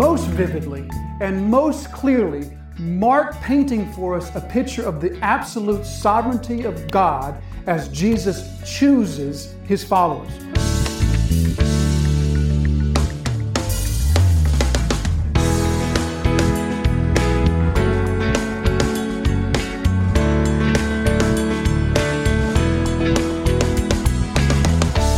most 0.00 0.28
vividly 0.28 0.88
and 1.20 1.46
most 1.50 1.92
clearly 1.92 2.50
Mark 2.78 3.34
painting 3.42 3.92
for 3.92 4.16
us 4.16 4.34
a 4.34 4.40
picture 4.40 4.82
of 4.82 4.98
the 4.98 5.14
absolute 5.20 5.84
sovereignty 5.84 6.64
of 6.64 6.90
God 6.90 7.36
as 7.66 7.90
Jesus 7.90 8.48
chooses 8.64 9.54
his 9.64 9.84
followers. 9.84 10.32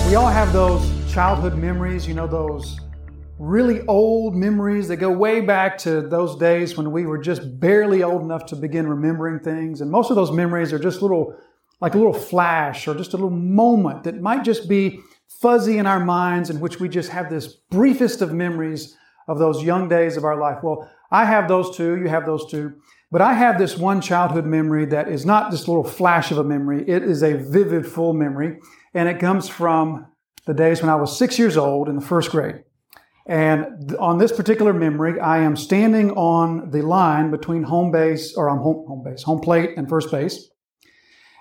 We 0.08 0.16
all 0.16 0.26
have 0.26 0.52
those 0.52 0.82
childhood 1.14 1.56
memories, 1.56 2.08
you 2.08 2.14
know, 2.14 2.26
those 2.26 2.80
really 3.42 3.84
old 3.88 4.36
memories 4.36 4.86
that 4.86 4.98
go 4.98 5.10
way 5.10 5.40
back 5.40 5.76
to 5.76 6.00
those 6.00 6.36
days 6.36 6.76
when 6.76 6.92
we 6.92 7.06
were 7.06 7.18
just 7.18 7.58
barely 7.58 8.00
old 8.00 8.22
enough 8.22 8.46
to 8.46 8.54
begin 8.54 8.86
remembering 8.86 9.40
things. 9.40 9.80
And 9.80 9.90
most 9.90 10.10
of 10.10 10.16
those 10.16 10.30
memories 10.30 10.72
are 10.72 10.78
just 10.78 11.02
little, 11.02 11.36
like 11.80 11.94
a 11.94 11.98
little 11.98 12.12
flash 12.12 12.86
or 12.86 12.94
just 12.94 13.14
a 13.14 13.16
little 13.16 13.30
moment 13.30 14.04
that 14.04 14.20
might 14.20 14.44
just 14.44 14.68
be 14.68 15.00
fuzzy 15.40 15.78
in 15.78 15.88
our 15.88 15.98
minds 15.98 16.50
in 16.50 16.60
which 16.60 16.78
we 16.78 16.88
just 16.88 17.10
have 17.10 17.28
this 17.28 17.48
briefest 17.48 18.22
of 18.22 18.32
memories 18.32 18.96
of 19.26 19.40
those 19.40 19.64
young 19.64 19.88
days 19.88 20.16
of 20.16 20.22
our 20.22 20.38
life. 20.38 20.58
Well, 20.62 20.88
I 21.10 21.24
have 21.24 21.48
those 21.48 21.76
too. 21.76 21.96
You 21.96 22.08
have 22.08 22.24
those 22.24 22.48
too. 22.48 22.74
But 23.10 23.22
I 23.22 23.34
have 23.34 23.58
this 23.58 23.76
one 23.76 24.00
childhood 24.00 24.46
memory 24.46 24.84
that 24.86 25.08
is 25.08 25.26
not 25.26 25.50
just 25.50 25.66
a 25.66 25.70
little 25.70 25.90
flash 25.90 26.30
of 26.30 26.38
a 26.38 26.44
memory. 26.44 26.88
It 26.88 27.02
is 27.02 27.24
a 27.24 27.34
vivid, 27.34 27.88
full 27.88 28.12
memory. 28.12 28.60
And 28.94 29.08
it 29.08 29.18
comes 29.18 29.48
from 29.48 30.06
the 30.46 30.54
days 30.54 30.80
when 30.80 30.90
I 30.90 30.94
was 30.94 31.18
six 31.18 31.40
years 31.40 31.56
old 31.56 31.88
in 31.88 31.96
the 31.96 32.06
first 32.06 32.30
grade. 32.30 32.62
And 33.26 33.94
on 33.96 34.18
this 34.18 34.32
particular 34.32 34.72
memory, 34.72 35.20
I 35.20 35.38
am 35.38 35.56
standing 35.56 36.10
on 36.12 36.70
the 36.70 36.82
line 36.82 37.30
between 37.30 37.62
home 37.62 37.92
base, 37.92 38.34
or 38.36 38.48
on 38.48 38.58
home, 38.58 38.84
home 38.86 39.04
base, 39.04 39.22
home 39.22 39.40
plate 39.40 39.74
and 39.76 39.88
first 39.88 40.10
base. 40.10 40.48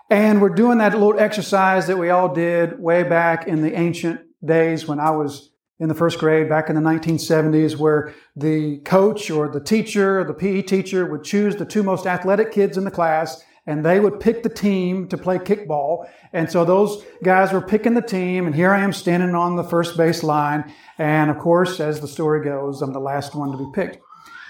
And 0.09 0.41
we're 0.41 0.49
doing 0.49 0.77
that 0.79 0.93
little 0.93 1.19
exercise 1.19 1.87
that 1.87 1.97
we 1.97 2.09
all 2.09 2.33
did 2.33 2.79
way 2.79 3.03
back 3.03 3.47
in 3.47 3.61
the 3.61 3.73
ancient 3.73 4.19
days 4.43 4.87
when 4.87 4.99
I 4.99 5.11
was 5.11 5.51
in 5.79 5.87
the 5.87 5.95
first 5.95 6.19
grade, 6.19 6.47
back 6.47 6.69
in 6.69 6.75
the 6.75 6.81
1970s, 6.81 7.75
where 7.75 8.13
the 8.35 8.77
coach 8.79 9.31
or 9.31 9.47
the 9.47 9.59
teacher, 9.59 10.23
the 10.23 10.33
PE 10.33 10.61
teacher 10.61 11.07
would 11.07 11.23
choose 11.23 11.55
the 11.55 11.65
two 11.65 11.81
most 11.81 12.05
athletic 12.05 12.51
kids 12.51 12.77
in 12.77 12.83
the 12.83 12.91
class 12.91 13.43
and 13.65 13.85
they 13.85 13.99
would 13.99 14.19
pick 14.19 14.43
the 14.43 14.49
team 14.49 15.07
to 15.09 15.17
play 15.17 15.37
kickball. 15.37 16.09
And 16.33 16.51
so 16.51 16.65
those 16.65 17.03
guys 17.23 17.53
were 17.53 17.61
picking 17.61 17.93
the 17.93 18.01
team, 18.01 18.45
and 18.45 18.55
here 18.55 18.71
I 18.71 18.83
am 18.83 18.93
standing 18.93 19.35
on 19.35 19.55
the 19.55 19.63
first 19.63 19.97
base 19.97 20.23
line. 20.23 20.73
And 20.97 21.29
of 21.29 21.37
course, 21.37 21.79
as 21.79 21.99
the 21.99 22.07
story 22.07 22.43
goes, 22.43 22.81
I'm 22.81 22.93
the 22.93 22.99
last 22.99 23.35
one 23.35 23.51
to 23.51 23.57
be 23.57 23.71
picked. 23.73 23.99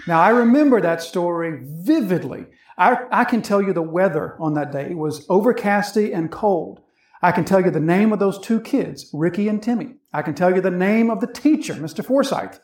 Now, 0.08 0.20
I 0.22 0.30
remember 0.30 0.82
that 0.82 1.02
story 1.02 1.60
vividly. 1.62 2.46
I, 2.78 3.06
I 3.12 3.26
can 3.26 3.42
tell 3.42 3.62
you 3.62 3.74
the 3.74 3.82
weather 3.82 4.36
on 4.40 4.56
that 4.56 4.72
day. 4.72 4.92
It 4.92 4.98
was 4.98 5.28
overcasty 5.28 6.16
and 6.16 6.32
cold. 6.32 6.82
I 7.22 7.32
can 7.32 7.46
tell 7.46 7.64
you 7.64 7.70
the 7.70 7.80
name 7.80 8.12
of 8.12 8.20
those 8.20 8.40
two 8.40 8.60
kids, 8.60 9.10
Ricky 9.14 9.48
and 9.48 9.62
Timmy. 9.62 9.96
I 10.12 10.24
can 10.24 10.34
tell 10.34 10.56
you 10.56 10.62
the 10.62 10.72
name 10.72 11.12
of 11.12 11.20
the 11.20 11.28
teacher, 11.28 11.76
Mr. 11.76 12.04
Forsyth. 12.04 12.60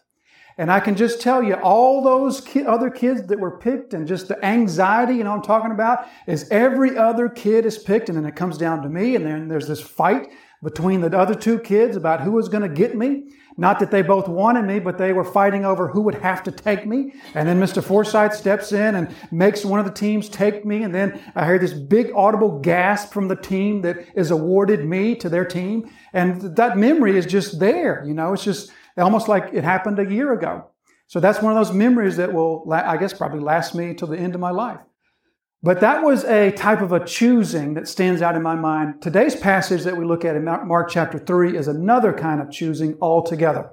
And 0.57 0.71
I 0.71 0.79
can 0.79 0.95
just 0.95 1.21
tell 1.21 1.43
you, 1.43 1.53
all 1.55 2.01
those 2.01 2.41
ki- 2.41 2.65
other 2.65 2.89
kids 2.89 3.27
that 3.27 3.39
were 3.39 3.57
picked 3.57 3.93
and 3.93 4.07
just 4.07 4.27
the 4.27 4.43
anxiety, 4.43 5.13
you 5.15 5.23
know, 5.23 5.33
I'm 5.33 5.43
talking 5.43 5.71
about 5.71 6.07
is 6.25 6.49
every 6.49 6.97
other 6.97 7.29
kid 7.29 7.65
is 7.65 7.77
picked 7.77 8.09
and 8.09 8.17
then 8.17 8.25
it 8.25 8.35
comes 8.35 8.57
down 8.57 8.81
to 8.81 8.89
me 8.89 9.15
and 9.15 9.25
then 9.25 9.47
there's 9.47 9.67
this 9.67 9.81
fight 9.81 10.29
between 10.63 11.01
the 11.01 11.15
other 11.15 11.35
two 11.35 11.59
kids 11.59 11.95
about 11.95 12.21
who 12.21 12.31
was 12.31 12.49
going 12.49 12.63
to 12.63 12.69
get 12.69 12.95
me. 12.95 13.29
Not 13.59 13.79
that 13.79 13.89
they 13.89 14.03
both 14.03 14.27
wanted 14.27 14.65
me, 14.65 14.79
but 14.79 14.99
they 14.99 15.13
were 15.13 15.23
fighting 15.23 15.65
over 15.65 15.87
who 15.87 16.01
would 16.01 16.15
have 16.15 16.43
to 16.43 16.51
take 16.51 16.85
me. 16.85 17.13
And 17.33 17.47
then 17.47 17.59
Mr. 17.59 17.83
Forsyth 17.83 18.35
steps 18.35 18.71
in 18.71 18.95
and 18.95 19.13
makes 19.31 19.65
one 19.65 19.79
of 19.79 19.85
the 19.85 19.91
teams 19.91 20.29
take 20.29 20.63
me. 20.63 20.83
And 20.83 20.93
then 20.93 21.19
I 21.35 21.45
hear 21.45 21.57
this 21.57 21.73
big 21.73 22.11
audible 22.15 22.59
gasp 22.59 23.11
from 23.11 23.27
the 23.27 23.35
team 23.35 23.81
that 23.81 23.97
is 24.15 24.29
awarded 24.29 24.85
me 24.85 25.15
to 25.15 25.29
their 25.29 25.45
team. 25.45 25.89
And 26.13 26.55
that 26.55 26.77
memory 26.77 27.17
is 27.17 27.25
just 27.25 27.59
there. 27.59 28.03
You 28.05 28.13
know, 28.13 28.33
it's 28.33 28.43
just, 28.43 28.71
almost 29.01 29.27
like 29.27 29.49
it 29.53 29.63
happened 29.63 29.99
a 29.99 30.11
year 30.11 30.33
ago. 30.33 30.65
So 31.07 31.19
that's 31.19 31.41
one 31.41 31.55
of 31.55 31.65
those 31.65 31.75
memories 31.75 32.17
that 32.17 32.33
will, 32.33 32.67
I 32.71 32.97
guess, 32.97 33.13
probably 33.13 33.39
last 33.39 33.73
me 33.75 33.93
till 33.93 34.07
the 34.09 34.17
end 34.17 34.35
of 34.35 34.41
my 34.41 34.51
life. 34.51 34.79
But 35.63 35.79
that 35.79 36.03
was 36.03 36.23
a 36.25 36.51
type 36.51 36.81
of 36.81 36.91
a 36.91 37.03
choosing 37.03 37.73
that 37.73 37.87
stands 37.87 38.21
out 38.21 38.35
in 38.35 38.43
my 38.43 38.55
mind. 38.55 39.01
Today's 39.01 39.35
passage 39.35 39.83
that 39.83 39.97
we 39.97 40.05
look 40.05 40.23
at 40.23 40.35
in 40.35 40.43
Mark 40.43 40.89
chapter 40.89 41.17
3 41.17 41.57
is 41.57 41.67
another 41.67 42.13
kind 42.13 42.41
of 42.41 42.51
choosing 42.51 42.97
altogether. 43.01 43.71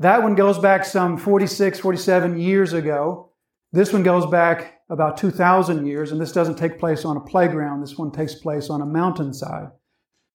That 0.00 0.22
one 0.22 0.34
goes 0.34 0.58
back 0.58 0.84
some 0.84 1.16
46, 1.16 1.80
47 1.80 2.38
years 2.38 2.72
ago. 2.72 3.32
This 3.72 3.92
one 3.92 4.02
goes 4.02 4.26
back 4.26 4.80
about 4.90 5.16
2,000 5.16 5.86
years, 5.86 6.12
and 6.12 6.20
this 6.20 6.32
doesn't 6.32 6.56
take 6.56 6.78
place 6.78 7.04
on 7.04 7.16
a 7.16 7.20
playground. 7.20 7.82
This 7.82 7.96
one 7.96 8.12
takes 8.12 8.34
place 8.34 8.68
on 8.70 8.80
a 8.80 8.86
mountainside. 8.86 9.68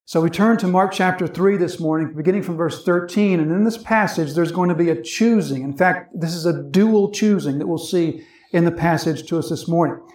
So 0.06 0.20
we 0.20 0.30
turn 0.30 0.58
to 0.58 0.68
Mark 0.68 0.92
chapter 0.92 1.28
3 1.28 1.56
this 1.56 1.80
morning, 1.80 2.14
beginning 2.14 2.44
from 2.44 2.58
verse 2.58 2.84
13. 2.84 3.40
And 3.40 3.50
in 3.54 3.64
this 3.64 3.78
passage, 3.78 4.34
there's 4.34 4.52
going 4.52 4.68
to 4.68 4.76
be 4.76 4.90
a 4.90 5.02
choosing. 5.02 5.64
In 5.64 5.78
fact, 5.78 6.12
this 6.14 6.36
is 6.36 6.46
a 6.46 6.62
dual 6.62 7.10
choosing 7.12 7.58
that 7.58 7.68
we'll 7.68 7.78
see 7.78 8.22
in 8.52 8.66
the 8.66 8.72
passage 8.72 9.26
to 9.28 9.40
us 9.40 9.50
this 9.50 9.66
morning. 9.66 10.06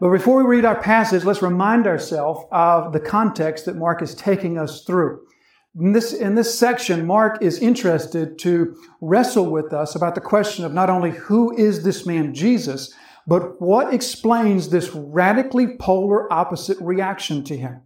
But 0.00 0.10
before 0.10 0.38
we 0.38 0.56
read 0.56 0.64
our 0.64 0.80
passage, 0.82 1.22
let's 1.22 1.42
remind 1.42 1.86
ourselves 1.86 2.40
of 2.50 2.92
the 2.92 2.98
context 2.98 3.66
that 3.66 3.76
Mark 3.76 4.02
is 4.02 4.16
taking 4.16 4.58
us 4.58 4.82
through. 4.82 5.20
In 5.78 5.92
this, 5.92 6.12
in 6.12 6.34
this 6.34 6.58
section, 6.58 7.06
Mark 7.06 7.40
is 7.40 7.60
interested 7.60 8.40
to 8.40 8.74
wrestle 9.00 9.48
with 9.48 9.72
us 9.72 9.94
about 9.94 10.16
the 10.16 10.20
question 10.20 10.64
of 10.64 10.74
not 10.74 10.90
only 10.90 11.12
who 11.12 11.56
is 11.56 11.84
this 11.84 12.04
man 12.04 12.34
Jesus, 12.34 12.92
but 13.28 13.62
what 13.62 13.94
explains 13.94 14.70
this 14.70 14.90
radically 14.92 15.76
polar 15.76 16.32
opposite 16.32 16.78
reaction 16.80 17.44
to 17.44 17.56
him. 17.56 17.82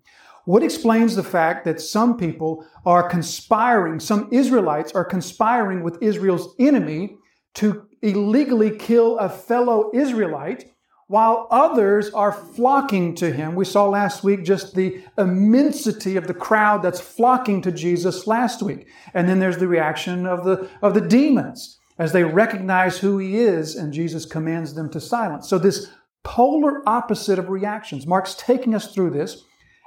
What 0.51 0.65
explains 0.65 1.15
the 1.15 1.23
fact 1.23 1.65
that 1.65 1.81
some 1.81 2.17
people 2.17 2.67
are 2.85 3.09
conspiring, 3.09 4.01
some 4.01 4.29
Israelites 4.33 4.91
are 4.97 5.05
conspiring 5.05 5.85
with 5.85 6.03
Israel's 6.03 6.57
enemy 6.59 7.19
to 7.55 7.87
illegally 8.03 8.77
kill 8.77 9.17
a 9.19 9.29
fellow 9.29 9.93
Israelite, 9.95 10.73
while 11.07 11.47
others 11.53 12.11
are 12.11 12.33
flocking 12.33 13.15
to 13.15 13.31
him? 13.31 13.55
We 13.55 13.65
saw 13.65 13.89
last 13.89 14.25
week 14.25 14.43
just 14.43 14.75
the 14.75 15.01
immensity 15.17 16.17
of 16.17 16.27
the 16.27 16.35
crowd 16.35 16.83
that's 16.83 16.99
flocking 16.99 17.63
to 17.63 17.71
Jesus 17.71 18.27
last 18.27 18.61
week. 18.61 18.89
And 19.15 19.29
then 19.29 19.39
there's 19.39 19.59
the 19.59 19.69
reaction 19.69 20.27
of 20.27 20.43
the, 20.43 20.69
of 20.83 20.95
the 20.95 21.01
demons 21.01 21.79
as 21.97 22.11
they 22.11 22.25
recognize 22.25 22.99
who 22.99 23.19
he 23.19 23.39
is, 23.39 23.77
and 23.77 23.93
Jesus 23.93 24.27
commands 24.27 24.75
them 24.75 24.91
to 24.91 25.01
silence. 25.01 25.49
So, 25.49 25.59
this 25.59 25.93
polar 26.25 26.83
opposite 26.89 27.39
of 27.39 27.51
reactions. 27.51 28.05
Mark's 28.05 28.35
taking 28.35 28.75
us 28.75 28.93
through 28.93 29.11
this. 29.11 29.45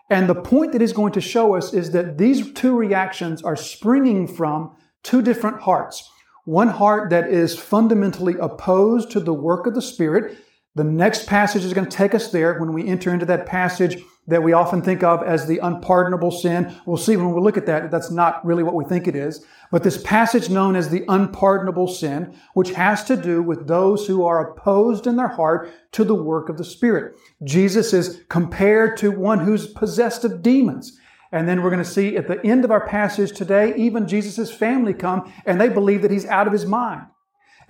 And 0.10 0.28
the 0.28 0.36
point 0.36 0.72
that 0.74 0.82
he's 0.82 0.94
going 0.94 1.14
to 1.14 1.22
show 1.22 1.56
us 1.56 1.74
is 1.74 1.92
that 1.92 2.18
these 2.18 2.52
two 2.54 2.76
reactions 2.76 3.42
are 3.42 3.56
springing 3.56 4.28
from 4.28 4.76
two 5.02 5.22
different 5.22 5.62
hearts. 5.62 6.10
One 6.46 6.68
heart 6.68 7.10
that 7.12 7.30
is 7.30 7.58
fundamentally 7.58 8.36
opposed 8.40 9.12
to 9.12 9.20
the 9.20 9.34
work 9.34 9.66
of 9.66 9.76
the 9.76 9.82
Spirit. 9.82 10.38
The 10.76 10.84
next 10.84 11.26
passage 11.28 11.64
is 11.64 11.74
going 11.74 11.88
to 11.88 11.98
take 11.98 12.14
us 12.14 12.32
there 12.32 12.60
when 12.60 12.74
we 12.74 12.88
enter 12.88 13.14
into 13.14 13.26
that 13.28 13.46
passage 13.46 13.98
that 14.28 14.44
we 14.44 14.54
often 14.54 14.82
think 14.82 15.04
of 15.04 15.22
as 15.24 15.48
the 15.48 15.58
unpardonable 15.60 16.32
sin. 16.32 16.74
We'll 16.86 16.98
see 16.98 17.18
when 17.18 17.34
we 17.34 17.42
look 17.42 17.58
at 17.58 17.66
that, 17.66 17.92
that's 17.92 18.12
not 18.12 18.46
really 18.46 18.64
what 18.64 18.76
we 18.76 18.86
think 18.86 19.08
it 19.08 19.16
is. 19.16 19.46
But 19.70 19.84
this 19.84 20.02
passage 20.02 20.50
known 20.50 20.76
as 20.76 20.90
the 20.90 21.04
unpardonable 21.10 21.88
sin, 21.88 22.38
which 22.54 22.72
has 22.72 23.04
to 23.06 23.18
do 23.18 23.42
with 23.42 23.68
those 23.68 24.08
who 24.08 24.24
are 24.24 24.52
opposed 24.52 25.08
in 25.08 25.18
their 25.18 25.28
heart 25.28 25.72
to 25.94 26.04
the 26.04 26.16
work 26.16 26.48
of 26.48 26.58
the 26.58 26.64
Spirit. 26.64 27.16
Jesus 27.44 27.94
is 27.94 28.24
compared 28.30 28.98
to 28.98 29.12
one 29.12 29.40
who's 29.40 29.68
possessed 29.68 30.24
of 30.24 30.42
demons. 30.42 30.98
And 31.34 31.50
then 31.50 31.64
we're 31.64 31.72
going 31.72 31.84
to 31.84 31.90
see 31.90 32.16
at 32.16 32.28
the 32.28 32.46
end 32.46 32.64
of 32.64 32.72
our 32.72 32.88
passage 32.88 33.32
today, 33.32 33.74
even 33.76 34.08
Jesus' 34.08 34.54
family 34.54 34.94
come 34.94 35.34
and 35.46 35.60
they 35.60 35.68
believe 35.68 36.04
that 36.04 36.12
he's 36.12 36.28
out 36.28 36.48
of 36.48 36.54
his 36.54 36.66
mind. 36.66 37.08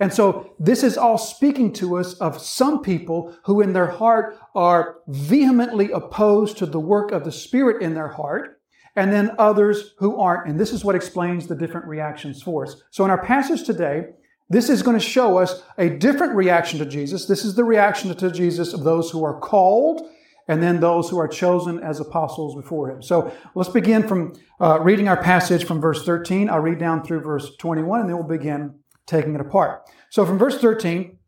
And 0.00 0.12
so 0.12 0.54
this 0.58 0.82
is 0.82 0.98
all 0.98 1.18
speaking 1.18 1.72
to 1.74 1.96
us 1.96 2.14
of 2.14 2.40
some 2.40 2.82
people 2.82 3.36
who 3.44 3.60
in 3.60 3.72
their 3.72 3.86
heart 3.86 4.38
are 4.54 4.96
vehemently 5.06 5.90
opposed 5.90 6.58
to 6.58 6.66
the 6.66 6.80
work 6.80 7.12
of 7.12 7.24
the 7.24 7.32
Spirit 7.32 7.82
in 7.82 7.94
their 7.94 8.08
heart, 8.08 8.60
and 8.96 9.12
then 9.12 9.32
others 9.38 9.94
who 9.98 10.18
aren't. 10.18 10.48
And 10.48 10.58
this 10.58 10.72
is 10.72 10.84
what 10.84 10.94
explains 10.94 11.46
the 11.46 11.56
different 11.56 11.86
reactions 11.86 12.42
for 12.42 12.64
us. 12.64 12.82
So 12.90 13.04
in 13.04 13.10
our 13.10 13.22
passage 13.24 13.64
today, 13.64 14.06
this 14.50 14.68
is 14.68 14.82
going 14.82 14.98
to 14.98 15.04
show 15.04 15.38
us 15.38 15.62
a 15.78 15.88
different 15.88 16.34
reaction 16.34 16.78
to 16.78 16.86
Jesus. 16.86 17.26
This 17.26 17.44
is 17.44 17.54
the 17.54 17.64
reaction 17.64 18.14
to 18.14 18.30
Jesus 18.30 18.72
of 18.72 18.84
those 18.84 19.10
who 19.10 19.24
are 19.24 19.40
called 19.40 20.08
and 20.46 20.62
then 20.62 20.80
those 20.80 21.08
who 21.08 21.18
are 21.18 21.28
chosen 21.28 21.80
as 21.80 22.00
apostles 22.00 22.54
before 22.54 22.90
him. 22.90 23.02
So 23.02 23.32
let's 23.54 23.70
begin 23.70 24.06
from 24.06 24.34
uh, 24.60 24.78
reading 24.80 25.08
our 25.08 25.20
passage 25.20 25.64
from 25.64 25.80
verse 25.80 26.04
13. 26.04 26.50
I'll 26.50 26.60
read 26.60 26.78
down 26.78 27.02
through 27.02 27.20
verse 27.20 27.56
21 27.56 28.00
and 28.00 28.08
then 28.08 28.16
we'll 28.16 28.28
begin 28.28 28.74
taking 29.06 29.34
it 29.34 29.40
apart. 29.40 29.88
So 30.10 30.24
from 30.24 30.38
verse 30.38 30.58
13, 30.58 31.18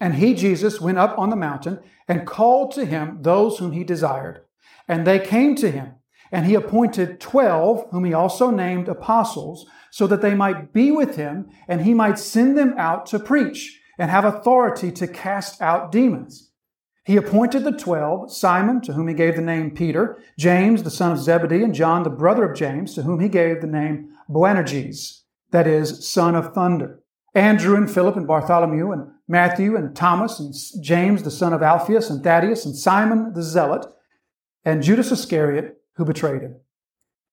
and 0.00 0.14
he, 0.16 0.34
Jesus, 0.34 0.80
went 0.80 0.98
up 0.98 1.16
on 1.18 1.30
the 1.30 1.36
mountain 1.36 1.78
and 2.08 2.26
called 2.26 2.72
to 2.72 2.84
him 2.84 3.18
those 3.22 3.58
whom 3.58 3.72
he 3.72 3.84
desired. 3.84 4.44
And 4.88 5.06
they 5.06 5.20
came 5.20 5.54
to 5.56 5.70
him, 5.70 5.94
and 6.32 6.46
he 6.46 6.54
appointed 6.54 7.20
twelve, 7.20 7.86
whom 7.90 8.04
he 8.04 8.12
also 8.12 8.50
named 8.50 8.88
apostles, 8.88 9.66
so 9.92 10.06
that 10.06 10.22
they 10.22 10.34
might 10.34 10.72
be 10.72 10.90
with 10.90 11.16
him 11.16 11.50
and 11.68 11.82
he 11.82 11.92
might 11.94 12.18
send 12.18 12.56
them 12.56 12.74
out 12.78 13.04
to 13.06 13.18
preach 13.18 13.78
and 13.98 14.10
have 14.10 14.24
authority 14.24 14.90
to 14.90 15.06
cast 15.06 15.60
out 15.60 15.92
demons. 15.92 16.50
He 17.04 17.16
appointed 17.16 17.64
the 17.64 17.72
twelve, 17.72 18.32
Simon, 18.32 18.80
to 18.82 18.94
whom 18.94 19.08
he 19.08 19.14
gave 19.14 19.36
the 19.36 19.42
name 19.42 19.72
Peter, 19.72 20.18
James, 20.38 20.82
the 20.82 20.90
son 20.90 21.12
of 21.12 21.18
Zebedee, 21.18 21.62
and 21.62 21.74
John, 21.74 22.04
the 22.04 22.10
brother 22.10 22.50
of 22.50 22.56
James, 22.56 22.94
to 22.94 23.02
whom 23.02 23.20
he 23.20 23.28
gave 23.28 23.60
the 23.60 23.66
name 23.66 24.08
Boanerges, 24.28 25.21
that 25.52 25.66
is, 25.66 26.08
son 26.08 26.34
of 26.34 26.52
thunder. 26.52 27.00
Andrew 27.34 27.76
and 27.76 27.90
Philip 27.90 28.16
and 28.16 28.26
Bartholomew 28.26 28.90
and 28.90 29.10
Matthew 29.26 29.76
and 29.76 29.96
Thomas 29.96 30.38
and 30.38 30.54
James, 30.82 31.22
the 31.22 31.30
son 31.30 31.52
of 31.52 31.62
Alphaeus 31.62 32.10
and 32.10 32.22
Thaddeus 32.22 32.66
and 32.66 32.76
Simon 32.76 33.32
the 33.32 33.42
zealot 33.42 33.86
and 34.64 34.82
Judas 34.82 35.10
Iscariot, 35.10 35.76
who 35.96 36.04
betrayed 36.04 36.42
him. 36.42 36.56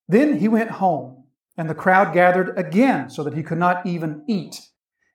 Then 0.08 0.40
he 0.40 0.48
went 0.48 0.72
home, 0.72 1.26
and 1.58 1.70
the 1.70 1.76
crowd 1.76 2.14
gathered 2.14 2.58
again 2.58 3.10
so 3.10 3.24
that 3.24 3.36
he 3.36 3.44
could 3.44 3.58
not 3.58 3.86
even 3.86 4.24
eat. 4.28 4.62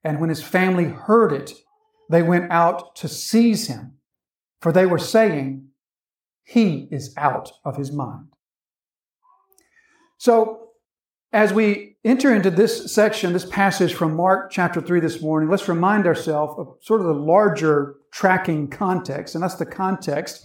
And 0.04 0.20
when 0.20 0.28
his 0.28 0.42
family 0.42 0.84
heard 0.84 1.32
it, 1.32 1.52
they 2.10 2.22
went 2.22 2.52
out 2.52 2.94
to 2.96 3.08
seize 3.08 3.66
him, 3.66 3.94
for 4.60 4.70
they 4.70 4.86
were 4.86 4.98
saying, 4.98 5.68
He 6.44 6.88
is 6.90 7.14
out 7.16 7.52
of 7.64 7.76
his 7.76 7.90
mind. 7.90 8.28
So, 10.18 10.68
as 11.32 11.52
we 11.52 11.93
enter 12.04 12.34
into 12.34 12.50
this 12.50 12.92
section, 12.92 13.32
this 13.32 13.46
passage 13.46 13.94
from 13.94 14.14
Mark 14.14 14.50
chapter 14.50 14.80
3 14.80 15.00
this 15.00 15.22
morning, 15.22 15.48
let's 15.48 15.68
remind 15.68 16.06
ourselves 16.06 16.54
of 16.58 16.76
sort 16.82 17.00
of 17.00 17.06
the 17.06 17.14
larger 17.14 17.96
tracking 18.12 18.68
context, 18.68 19.34
and 19.34 19.42
that's 19.42 19.54
the 19.54 19.66
context 19.66 20.44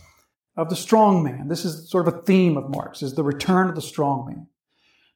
of 0.56 0.70
the 0.70 0.76
strong 0.76 1.24
man. 1.24 1.48
This 1.48 1.66
is 1.66 1.90
sort 1.90 2.08
of 2.08 2.14
a 2.14 2.22
theme 2.22 2.58
of 2.58 2.70
Mark's, 2.70 3.04
is 3.04 3.14
the 3.14 3.24
return 3.24 3.70
of 3.70 3.76
the 3.76 3.82
strong 3.82 4.26
man. 4.28 4.48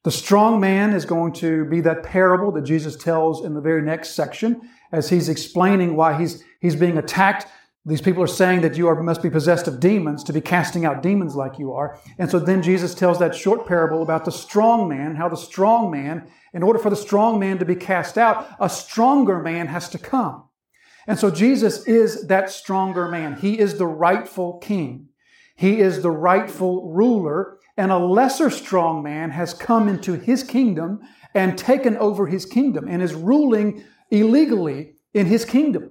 The 0.04 0.10
strong 0.10 0.60
man 0.60 0.92
is 0.92 1.06
going 1.06 1.32
to 1.34 1.64
be 1.64 1.80
that 1.80 2.02
parable 2.02 2.52
that 2.52 2.62
Jesus 2.62 2.94
tells 2.94 3.42
in 3.44 3.54
the 3.54 3.60
very 3.62 3.80
next 3.80 4.10
section 4.10 4.60
as 4.92 5.08
he's 5.08 5.30
explaining 5.30 5.96
why 5.96 6.18
he's, 6.18 6.44
he's 6.60 6.76
being 6.76 6.98
attacked. 6.98 7.46
These 7.86 8.00
people 8.00 8.22
are 8.22 8.26
saying 8.26 8.62
that 8.62 8.78
you 8.78 8.88
are, 8.88 9.02
must 9.02 9.22
be 9.22 9.28
possessed 9.28 9.68
of 9.68 9.78
demons 9.78 10.24
to 10.24 10.32
be 10.32 10.40
casting 10.40 10.86
out 10.86 11.02
demons 11.02 11.36
like 11.36 11.58
you 11.58 11.72
are. 11.72 11.98
And 12.18 12.30
so 12.30 12.38
then 12.38 12.62
Jesus 12.62 12.94
tells 12.94 13.18
that 13.18 13.34
short 13.34 13.66
parable 13.66 14.02
about 14.02 14.24
the 14.24 14.32
strong 14.32 14.88
man, 14.88 15.16
how 15.16 15.28
the 15.28 15.36
strong 15.36 15.90
man, 15.90 16.26
in 16.54 16.62
order 16.62 16.78
for 16.78 16.88
the 16.88 16.96
strong 16.96 17.38
man 17.38 17.58
to 17.58 17.66
be 17.66 17.76
cast 17.76 18.16
out, 18.16 18.48
a 18.58 18.70
stronger 18.70 19.38
man 19.40 19.66
has 19.66 19.90
to 19.90 19.98
come. 19.98 20.44
And 21.06 21.18
so 21.18 21.30
Jesus 21.30 21.86
is 21.86 22.26
that 22.28 22.48
stronger 22.48 23.08
man. 23.08 23.36
He 23.36 23.58
is 23.58 23.76
the 23.76 23.86
rightful 23.86 24.58
king. 24.58 25.08
He 25.54 25.80
is 25.80 26.00
the 26.00 26.10
rightful 26.10 26.90
ruler, 26.90 27.58
and 27.76 27.92
a 27.92 27.98
lesser 27.98 28.48
strong 28.48 29.02
man 29.02 29.30
has 29.30 29.52
come 29.52 29.88
into 29.88 30.14
his 30.14 30.42
kingdom 30.42 31.00
and 31.34 31.58
taken 31.58 31.98
over 31.98 32.26
his 32.28 32.46
kingdom 32.46 32.88
and 32.88 33.02
is 33.02 33.12
ruling 33.12 33.84
illegally 34.10 34.94
in 35.12 35.26
his 35.26 35.44
kingdom. 35.44 35.90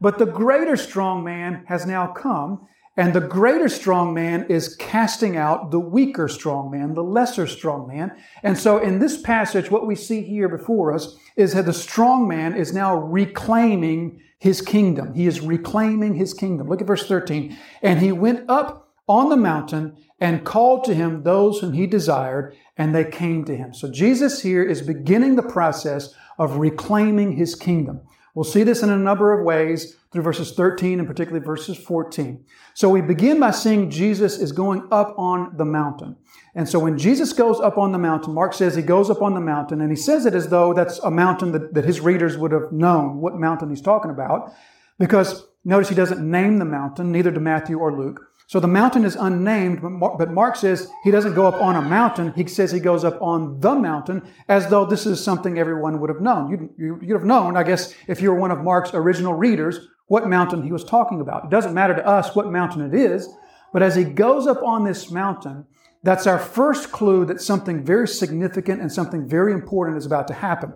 But 0.00 0.18
the 0.18 0.26
greater 0.26 0.76
strong 0.76 1.22
man 1.24 1.64
has 1.68 1.86
now 1.86 2.08
come, 2.08 2.66
and 2.96 3.14
the 3.14 3.20
greater 3.20 3.68
strong 3.68 4.12
man 4.12 4.46
is 4.48 4.76
casting 4.76 5.36
out 5.36 5.70
the 5.70 5.80
weaker 5.80 6.28
strong 6.28 6.70
man, 6.70 6.94
the 6.94 7.04
lesser 7.04 7.46
strong 7.46 7.86
man. 7.86 8.12
And 8.42 8.58
so 8.58 8.78
in 8.78 8.98
this 8.98 9.20
passage, 9.20 9.70
what 9.70 9.86
we 9.86 9.94
see 9.94 10.22
here 10.22 10.48
before 10.48 10.92
us 10.92 11.16
is 11.36 11.54
that 11.54 11.66
the 11.66 11.72
strong 11.72 12.26
man 12.26 12.56
is 12.56 12.72
now 12.72 12.96
reclaiming 12.96 14.20
his 14.38 14.60
kingdom. 14.62 15.14
He 15.14 15.26
is 15.26 15.40
reclaiming 15.40 16.14
his 16.14 16.34
kingdom. 16.34 16.68
Look 16.68 16.80
at 16.80 16.86
verse 16.86 17.06
13. 17.06 17.56
And 17.82 18.00
he 18.00 18.10
went 18.10 18.48
up 18.48 18.88
on 19.06 19.28
the 19.28 19.36
mountain 19.36 19.96
and 20.18 20.44
called 20.44 20.84
to 20.84 20.94
him 20.94 21.22
those 21.22 21.60
whom 21.60 21.72
he 21.72 21.86
desired, 21.86 22.54
and 22.76 22.94
they 22.94 23.04
came 23.04 23.44
to 23.44 23.56
him. 23.56 23.72
So 23.72 23.90
Jesus 23.90 24.42
here 24.42 24.62
is 24.62 24.82
beginning 24.82 25.36
the 25.36 25.42
process 25.42 26.14
of 26.38 26.56
reclaiming 26.56 27.32
his 27.32 27.54
kingdom. 27.54 28.00
We'll 28.34 28.44
see 28.44 28.62
this 28.62 28.82
in 28.82 28.90
a 28.90 28.96
number 28.96 29.32
of 29.32 29.44
ways 29.44 29.96
through 30.12 30.22
verses 30.22 30.52
13 30.52 30.98
and 30.98 31.08
particularly 31.08 31.44
verses 31.44 31.76
14. 31.76 32.44
So 32.74 32.88
we 32.88 33.00
begin 33.00 33.40
by 33.40 33.50
seeing 33.50 33.90
Jesus 33.90 34.38
is 34.38 34.52
going 34.52 34.86
up 34.90 35.14
on 35.18 35.56
the 35.56 35.64
mountain. 35.64 36.16
And 36.54 36.68
so 36.68 36.78
when 36.78 36.98
Jesus 36.98 37.32
goes 37.32 37.60
up 37.60 37.78
on 37.78 37.92
the 37.92 37.98
mountain, 37.98 38.34
Mark 38.34 38.54
says 38.54 38.74
he 38.74 38.82
goes 38.82 39.10
up 39.10 39.22
on 39.22 39.34
the 39.34 39.40
mountain, 39.40 39.80
and 39.80 39.90
he 39.90 39.96
says 39.96 40.26
it 40.26 40.34
as 40.34 40.48
though 40.48 40.74
that's 40.74 40.98
a 41.00 41.10
mountain 41.10 41.52
that, 41.52 41.74
that 41.74 41.84
his 41.84 42.00
readers 42.00 42.36
would 42.36 42.52
have 42.52 42.72
known 42.72 43.20
what 43.20 43.36
mountain 43.36 43.70
he's 43.70 43.80
talking 43.80 44.10
about. 44.10 44.52
Because 44.98 45.46
notice 45.64 45.88
he 45.88 45.94
doesn't 45.94 46.28
name 46.28 46.58
the 46.58 46.64
mountain, 46.64 47.12
neither 47.12 47.30
do 47.30 47.40
Matthew 47.40 47.78
or 47.78 47.96
Luke. 47.96 48.29
So 48.50 48.58
the 48.58 48.66
mountain 48.66 49.04
is 49.04 49.14
unnamed, 49.14 49.80
but 49.80 50.32
Mark 50.32 50.56
says 50.56 50.90
he 51.04 51.12
doesn't 51.12 51.34
go 51.34 51.46
up 51.46 51.62
on 51.62 51.76
a 51.76 51.82
mountain. 51.82 52.32
He 52.34 52.48
says 52.48 52.72
he 52.72 52.80
goes 52.80 53.04
up 53.04 53.22
on 53.22 53.60
the 53.60 53.76
mountain 53.76 54.28
as 54.48 54.66
though 54.66 54.84
this 54.84 55.06
is 55.06 55.22
something 55.22 55.56
everyone 55.56 56.00
would 56.00 56.10
have 56.10 56.20
known. 56.20 56.50
You'd, 56.50 57.00
you'd 57.00 57.12
have 57.12 57.24
known, 57.24 57.56
I 57.56 57.62
guess, 57.62 57.94
if 58.08 58.20
you 58.20 58.28
were 58.32 58.40
one 58.40 58.50
of 58.50 58.64
Mark's 58.64 58.92
original 58.92 59.34
readers, 59.34 59.86
what 60.08 60.28
mountain 60.28 60.64
he 60.64 60.72
was 60.72 60.82
talking 60.82 61.20
about. 61.20 61.44
It 61.44 61.50
doesn't 61.50 61.74
matter 61.74 61.94
to 61.94 62.04
us 62.04 62.34
what 62.34 62.50
mountain 62.50 62.82
it 62.82 62.92
is, 62.92 63.28
but 63.72 63.84
as 63.84 63.94
he 63.94 64.02
goes 64.02 64.48
up 64.48 64.64
on 64.64 64.82
this 64.82 65.12
mountain, 65.12 65.64
that's 66.02 66.26
our 66.26 66.40
first 66.40 66.90
clue 66.90 67.24
that 67.26 67.40
something 67.40 67.84
very 67.84 68.08
significant 68.08 68.80
and 68.80 68.90
something 68.90 69.28
very 69.28 69.52
important 69.52 69.96
is 69.96 70.06
about 70.06 70.26
to 70.26 70.34
happen. 70.34 70.74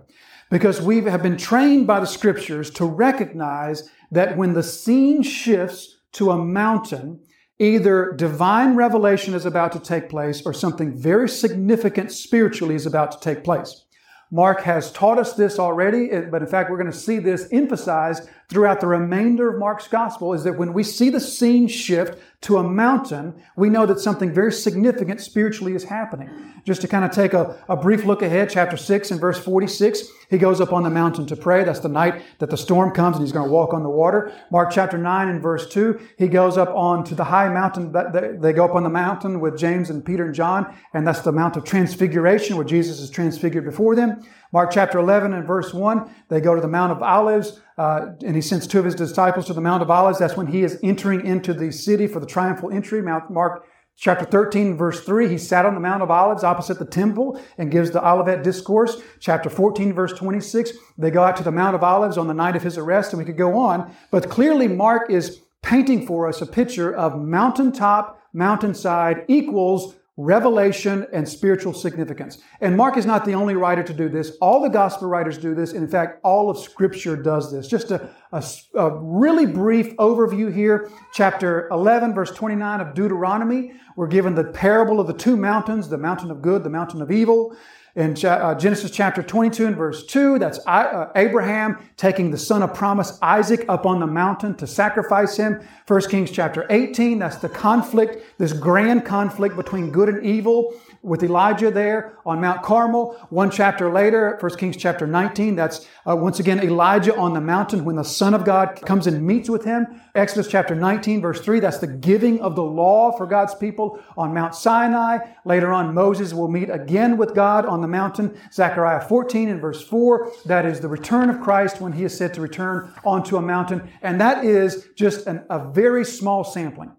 Because 0.49 0.81
we 0.81 1.03
have 1.03 1.25
been 1.25 1.37
trained 1.37 1.89
by 1.89 1.99
the 1.99 2.07
scriptures 2.07 2.71
to 2.71 2.85
recognize 2.85 3.91
that 4.13 4.37
when 4.37 4.53
the 4.53 4.63
scene 4.63 5.25
shifts 5.25 5.97
to 6.13 6.31
a 6.31 6.39
mountain, 6.39 7.19
Either 7.59 8.13
divine 8.17 8.75
revelation 8.75 9.33
is 9.33 9.47
about 9.47 9.71
to 9.73 9.79
take 9.79 10.09
place 10.09 10.43
or 10.45 10.53
something 10.53 10.93
very 10.93 11.29
significant 11.29 12.11
spiritually 12.11 12.75
is 12.75 12.87
about 12.87 13.13
to 13.13 13.21
take 13.21 13.45
place. 13.45 13.85
Mark 14.33 14.63
has 14.63 14.91
taught 14.91 15.19
us 15.19 15.35
this 15.35 15.61
already, 15.61 16.09
but 16.31 16.43
in 16.43 16.49
fact, 16.49 16.69
we're 16.69 16.79
going 16.79 16.91
to 16.91 16.97
see 16.97 17.21
this 17.21 17.47
emphasized 17.53 18.29
throughout 18.55 18.81
the 18.81 18.87
remainder 18.87 19.53
of 19.53 19.59
Mark's 19.59 19.89
gospel 19.89 20.33
is 20.33 20.45
that 20.45 20.57
when 20.57 20.73
we 20.73 20.85
see 20.85 21.11
the 21.11 21.19
scene 21.19 21.67
shift 21.67 22.23
to 22.43 22.59
a 22.59 22.63
mountain, 22.63 23.35
we 23.57 23.69
know 23.69 23.85
that 23.85 23.99
something 23.99 24.33
very 24.33 24.53
significant 24.53 25.21
spiritually 25.21 25.75
is 25.75 25.83
happening. 25.83 26.31
Just 26.65 26.81
to 26.83 26.89
kind 26.89 27.05
of 27.05 27.11
take 27.11 27.35
a, 27.35 27.59
a 27.69 27.77
brief 27.77 28.05
look 28.05 28.23
ahead, 28.23 28.49
chapter 28.49 28.77
6 28.77 29.11
and 29.11 29.21
verse 29.21 29.41
46, 29.41 30.05
he 30.31 30.39
goes 30.39 30.61
up 30.61 30.73
on 30.73 30.85
the 30.85 30.91
mountain 30.91 31.27
to 31.27 31.37
pray. 31.37 31.65
That's 31.65 31.81
the 31.81 31.89
night 31.89 32.23
that 32.39 32.49
the 32.49 32.57
storm 32.57 32.93
comes 32.93 33.17
and 33.17 33.25
he's 33.25 33.33
going 33.33 33.47
to 33.47 33.53
walk 33.53 33.75
on 33.75 33.83
the 33.83 33.91
water. 33.91 34.33
Mark 34.53 34.71
chapter 34.71 34.97
9 34.97 35.29
and 35.29 35.43
verse 35.43 35.69
2, 35.69 35.99
he 36.17 36.29
goes 36.29 36.57
up 36.57 36.69
on 36.69 37.03
to 37.05 37.17
the 37.17 37.25
high 37.25 37.49
mountain. 37.49 37.93
They 38.41 38.53
go 38.53 38.65
up 38.67 38.77
on 38.77 38.85
the 38.85 38.89
mountain 38.89 39.41
with 39.41 39.59
James 39.59 39.91
and 39.91 40.05
Peter 40.05 40.27
and 40.27 40.35
John, 40.35 40.73
and 40.93 41.05
that's 41.05 41.23
the 41.23 41.33
Mount 41.33 41.57
of 41.57 41.65
Transfiguration 41.65 42.55
where 42.55 42.65
Jesus 42.65 43.01
is 43.01 43.11
transfigured 43.11 43.65
before 43.65 43.97
them. 43.97 44.23
Mark 44.53 44.71
chapter 44.71 45.01
11 45.01 45.33
and 45.33 45.45
verse 45.45 45.75
1, 45.75 46.09
they 46.29 46.41
go 46.41 46.55
to 46.55 46.61
the 46.61 46.69
Mount 46.69 46.93
of 46.93 47.03
Olives 47.03 47.61
uh, 47.77 48.07
and 48.25 48.37
he 48.37 48.43
sends 48.43 48.67
two 48.67 48.79
of 48.79 48.85
his 48.85 48.95
disciples 48.95 49.47
to 49.47 49.53
the 49.53 49.61
Mount 49.61 49.83
of 49.83 49.91
Olives. 49.91 50.19
That's 50.19 50.37
when 50.37 50.47
he 50.47 50.63
is 50.63 50.79
entering 50.83 51.27
into 51.27 51.53
the 51.53 51.73
city 51.73 52.07
for 52.07 52.21
the 52.21 52.27
triumphal 52.27 52.71
entry. 52.71 53.03
Mount 53.03 53.31
Mark 53.31 53.67
chapter 53.97 54.25
13, 54.25 54.77
verse 54.77 55.05
3, 55.05 55.29
he 55.29 55.39
sat 55.39 55.67
on 55.67 55.75
the 55.75 55.81
Mount 55.81 56.03
of 56.03 56.11
Olives 56.11 56.45
opposite 56.45 56.79
the 56.79 56.85
temple 56.85 57.41
and 57.59 57.71
gives 57.71 57.91
the 57.91 58.07
Olivet 58.07 58.43
discourse. 58.43 59.01
Chapter 59.21 59.51
14, 59.51 59.93
verse 59.93 60.13
26, 60.13 60.73
they 60.99 61.11
go 61.11 61.23
out 61.23 61.37
to 61.37 61.43
the 61.43 61.53
Mount 61.53 61.75
of 61.75 61.83
Olives 61.83 62.19
on 62.19 62.27
the 62.27 62.35
night 62.35 62.57
of 62.57 62.63
his 62.63 62.79
arrest, 62.79 63.13
and 63.13 63.19
we 63.19 63.25
could 63.25 63.39
go 63.39 63.57
on. 63.57 63.93
But 64.11 64.31
clearly, 64.31 64.69
Mark 64.69 65.11
is 65.11 65.41
painting 65.63 66.07
for 66.07 66.29
us 66.29 66.43
a 66.43 66.47
picture 66.47 66.95
of 66.95 67.21
mountaintop, 67.21 68.21
mountainside 68.33 69.25
equals 69.29 69.95
revelation 70.17 71.07
and 71.13 71.29
spiritual 71.29 71.73
significance. 71.73 72.39
And 72.61 72.77
Mark 72.77 72.97
is 72.97 73.05
not 73.05 73.25
the 73.25 73.35
only 73.35 73.57
writer 73.57 73.83
to 73.83 73.93
do 73.93 74.09
this. 74.09 74.37
All 74.41 74.63
the 74.63 74.69
gospel 74.69 75.09
writers 75.09 75.39
do 75.39 75.55
this. 75.55 75.73
And 75.73 75.83
In 75.83 75.89
fact, 75.89 76.21
all 76.23 76.49
of 76.49 76.59
scripture 76.59 77.17
does 77.17 77.51
this. 77.51 77.67
Just 77.67 77.91
a, 77.91 78.09
a, 78.33 78.45
a, 78.75 78.97
really 79.03 79.47
brief 79.47 79.97
overview 79.97 80.55
here. 80.55 80.89
Chapter 81.13 81.69
11, 81.71 82.15
verse 82.15 82.31
29 82.31 82.81
of 82.81 82.95
Deuteronomy. 82.95 83.73
We're 83.97 84.07
given 84.07 84.37
the 84.37 84.45
parable 84.45 85.01
of 85.01 85.09
the 85.09 85.15
two 85.15 85.37
mountains, 85.37 85.89
the 85.89 85.99
mountain 85.99 86.31
of 86.31 86.43
good, 86.43 86.63
the 86.63 86.71
mountain 86.71 87.03
of 87.03 87.11
evil. 87.11 87.57
In 87.97 88.17
uh, 88.25 88.57
Genesis 88.57 88.91
chapter 88.91 89.23
22 89.23 89.67
and 89.67 89.77
verse 89.77 90.05
2, 90.07 90.41
that's 90.41 90.59
uh, 90.67 91.13
Abraham 91.15 91.79
taking 91.97 92.33
the 92.33 92.39
son 92.39 92.61
of 92.65 92.75
promise 92.75 93.17
Isaac 93.23 93.65
up 93.69 93.87
on 93.87 94.01
the 94.01 94.07
mountain 94.07 94.57
to 94.57 94.67
sacrifice 94.67 95.37
him. 95.37 95.61
1 95.87 96.01
Kings 96.11 96.33
chapter 96.33 96.67
18, 96.71 97.21
that's 97.21 97.37
the 97.37 97.49
conflict, 97.49 98.37
this 98.39 98.53
grand 98.53 99.05
conflict 99.05 99.55
between 99.55 99.93
good 99.93 100.09
and 100.09 100.27
evil 100.27 100.75
with 101.05 101.23
Elijah 101.23 101.71
there 101.71 102.19
on 102.25 102.41
Mount 102.41 102.63
Carmel. 102.63 103.13
One 103.29 103.51
chapter 103.51 103.93
later, 103.93 104.39
1 104.41 104.57
Kings 104.57 104.77
chapter 104.77 105.07
19, 105.07 105.55
that's 105.55 105.87
uh, 106.09 106.17
once 106.17 106.41
again 106.41 106.61
Elijah 106.61 107.15
on 107.17 107.35
the 107.35 107.41
mountain 107.41 107.85
when 107.85 107.97
the 107.97 108.03
Son 108.03 108.35
of 108.35 108.45
God 108.45 108.81
comes 108.87 109.07
and 109.07 109.25
meets 109.25 109.51
with 109.51 109.65
him. 109.65 110.01
Exodus 110.15 110.49
chapter 110.49 110.75
19, 110.75 111.21
verse 111.21 111.41
3, 111.41 111.61
that's 111.61 111.79
the 111.79 111.87
giving 111.87 112.41
of 112.41 112.57
the 112.57 112.63
law 112.63 113.13
for 113.13 113.27
God's 113.27 113.55
people 113.55 114.03
on 114.17 114.33
Mount 114.33 114.55
Sinai. 114.55 115.19
Later 115.45 115.73
on, 115.73 115.95
Moses 115.95 116.33
will 116.33 116.49
meet 116.49 116.71
again 116.71 117.17
with 117.17 117.35
God 117.35 117.67
on 117.67 117.83
the 117.83 117.89
mountain. 117.89 118.37
Zechariah 118.53 119.07
14 119.07 119.51
and 119.51 119.61
verse 119.61 119.87
4, 119.87 120.33
that 120.47 120.65
is 120.65 120.81
the 120.81 120.89
return 120.89 121.29
of 121.29 121.41
Christ 121.41 121.81
when 121.81 121.93
he 121.93 122.05
is 122.05 122.17
said 122.17 122.33
to 122.35 122.41
return 122.41 122.93
onto 123.05 123.37
a 123.37 123.43
mountain. 123.43 123.89
And 124.01 124.21
that 124.21 124.45
is 124.45 124.89
just 124.97 125.27
an, 125.27 125.45
a 125.51 125.71
very 125.71 126.05
small 126.05 126.45
sampling. 126.45 126.93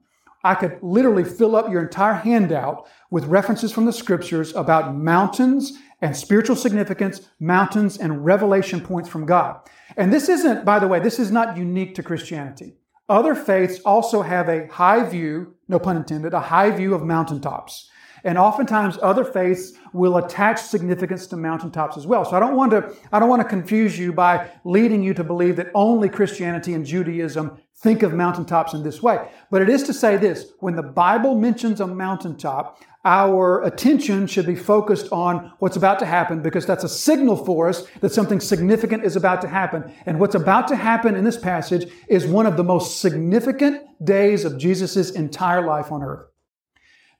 I 0.45 0.53
could 0.53 0.77
literally 0.83 1.23
fill 1.23 1.55
up 1.55 1.71
your 1.71 1.81
entire 1.81 2.13
handout 2.13 2.87
with 3.09 3.25
references 3.25 3.71
from 3.71 3.85
the 3.85 3.91
scriptures 3.91 4.55
about 4.55 4.95
mountains 4.95 5.73
and 6.01 6.15
spiritual 6.15 6.55
significance, 6.55 7.21
mountains, 7.39 7.97
and 7.97 8.23
revelation 8.23 8.79
points 8.79 9.09
from 9.09 9.25
God. 9.25 9.59
And 9.97 10.13
this 10.13 10.29
isn't, 10.29 10.63
by 10.63 10.77
the 10.77 10.87
way, 10.87 10.99
this 10.99 11.17
is 11.17 11.31
not 11.31 11.57
unique 11.57 11.95
to 11.95 12.03
Christianity. 12.03 12.75
Other 13.09 13.33
faiths 13.33 13.79
also 13.85 14.21
have 14.21 14.47
a 14.47 14.67
high 14.67 15.03
view, 15.09 15.55
no 15.67 15.79
pun 15.79 15.97
intended, 15.97 16.35
a 16.35 16.39
high 16.39 16.69
view 16.69 16.93
of 16.93 17.01
mountaintops. 17.01 17.89
And 18.23 18.37
oftentimes 18.37 18.99
other 19.01 19.23
faiths 19.23 19.73
will 19.93 20.17
attach 20.17 20.61
significance 20.61 21.25
to 21.27 21.37
mountaintops 21.37 21.97
as 21.97 22.05
well. 22.05 22.23
So 22.23 22.35
I 22.35 22.39
don't 22.39 22.55
want 22.55 22.71
to, 22.71 22.95
I 23.11 23.19
don't 23.19 23.29
want 23.29 23.41
to 23.41 23.47
confuse 23.47 23.97
you 23.97 24.13
by 24.13 24.47
leading 24.63 25.01
you 25.01 25.15
to 25.15 25.23
believe 25.23 25.55
that 25.55 25.71
only 25.73 26.07
Christianity 26.07 26.75
and 26.75 26.85
Judaism 26.85 27.57
think 27.77 28.03
of 28.03 28.13
mountaintops 28.13 28.73
in 28.73 28.83
this 28.83 29.03
way. 29.03 29.27
But 29.51 29.61
it 29.61 29.69
is 29.69 29.83
to 29.83 29.93
say 29.93 30.17
this, 30.17 30.51
when 30.59 30.75
the 30.75 30.83
Bible 30.83 31.35
mentions 31.35 31.81
a 31.81 31.87
mountaintop, 31.87 32.81
our 33.03 33.61
attention 33.63 34.25
should 34.25 34.47
be 34.47 34.55
focused 34.55 35.11
on 35.11 35.53
what's 35.59 35.77
about 35.77 35.99
to 35.99 36.05
happen 36.05 36.41
because 36.41 36.65
that's 36.65 36.83
a 36.83 36.89
signal 36.89 37.35
for 37.45 37.69
us 37.69 37.85
that 38.01 38.11
something 38.11 38.39
significant 38.39 39.03
is 39.03 39.15
about 39.15 39.41
to 39.41 39.47
happen. 39.47 39.93
And 40.07 40.19
what's 40.19 40.33
about 40.33 40.67
to 40.69 40.75
happen 40.75 41.15
in 41.15 41.23
this 41.23 41.37
passage 41.37 41.91
is 42.07 42.25
one 42.25 42.47
of 42.47 42.57
the 42.57 42.63
most 42.63 43.01
significant 43.01 43.83
days 44.03 44.43
of 44.43 44.57
Jesus' 44.57 45.11
entire 45.11 45.65
life 45.65 45.91
on 45.91 46.01
earth. 46.01 46.25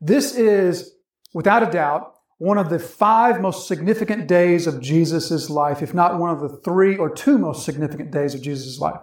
This 0.02 0.36
is, 0.36 0.96
without 1.34 1.62
a 1.62 1.72
doubt, 1.72 2.16
one 2.38 2.58
of 2.58 2.70
the 2.70 2.80
five 2.80 3.40
most 3.40 3.68
significant 3.68 4.28
days 4.28 4.66
of 4.68 4.82
Jesus' 4.82 5.50
life, 5.50 5.82
if 5.84 5.94
not 5.94 6.20
one 6.20 6.32
of 6.32 6.42
the 6.42 6.50
three 6.50 6.98
or 6.98 7.10
two 7.10 7.38
most 7.38 7.64
significant 7.64 8.12
days 8.12 8.34
of 8.34 8.42
Jesus' 8.42 8.80
life. 8.80 9.00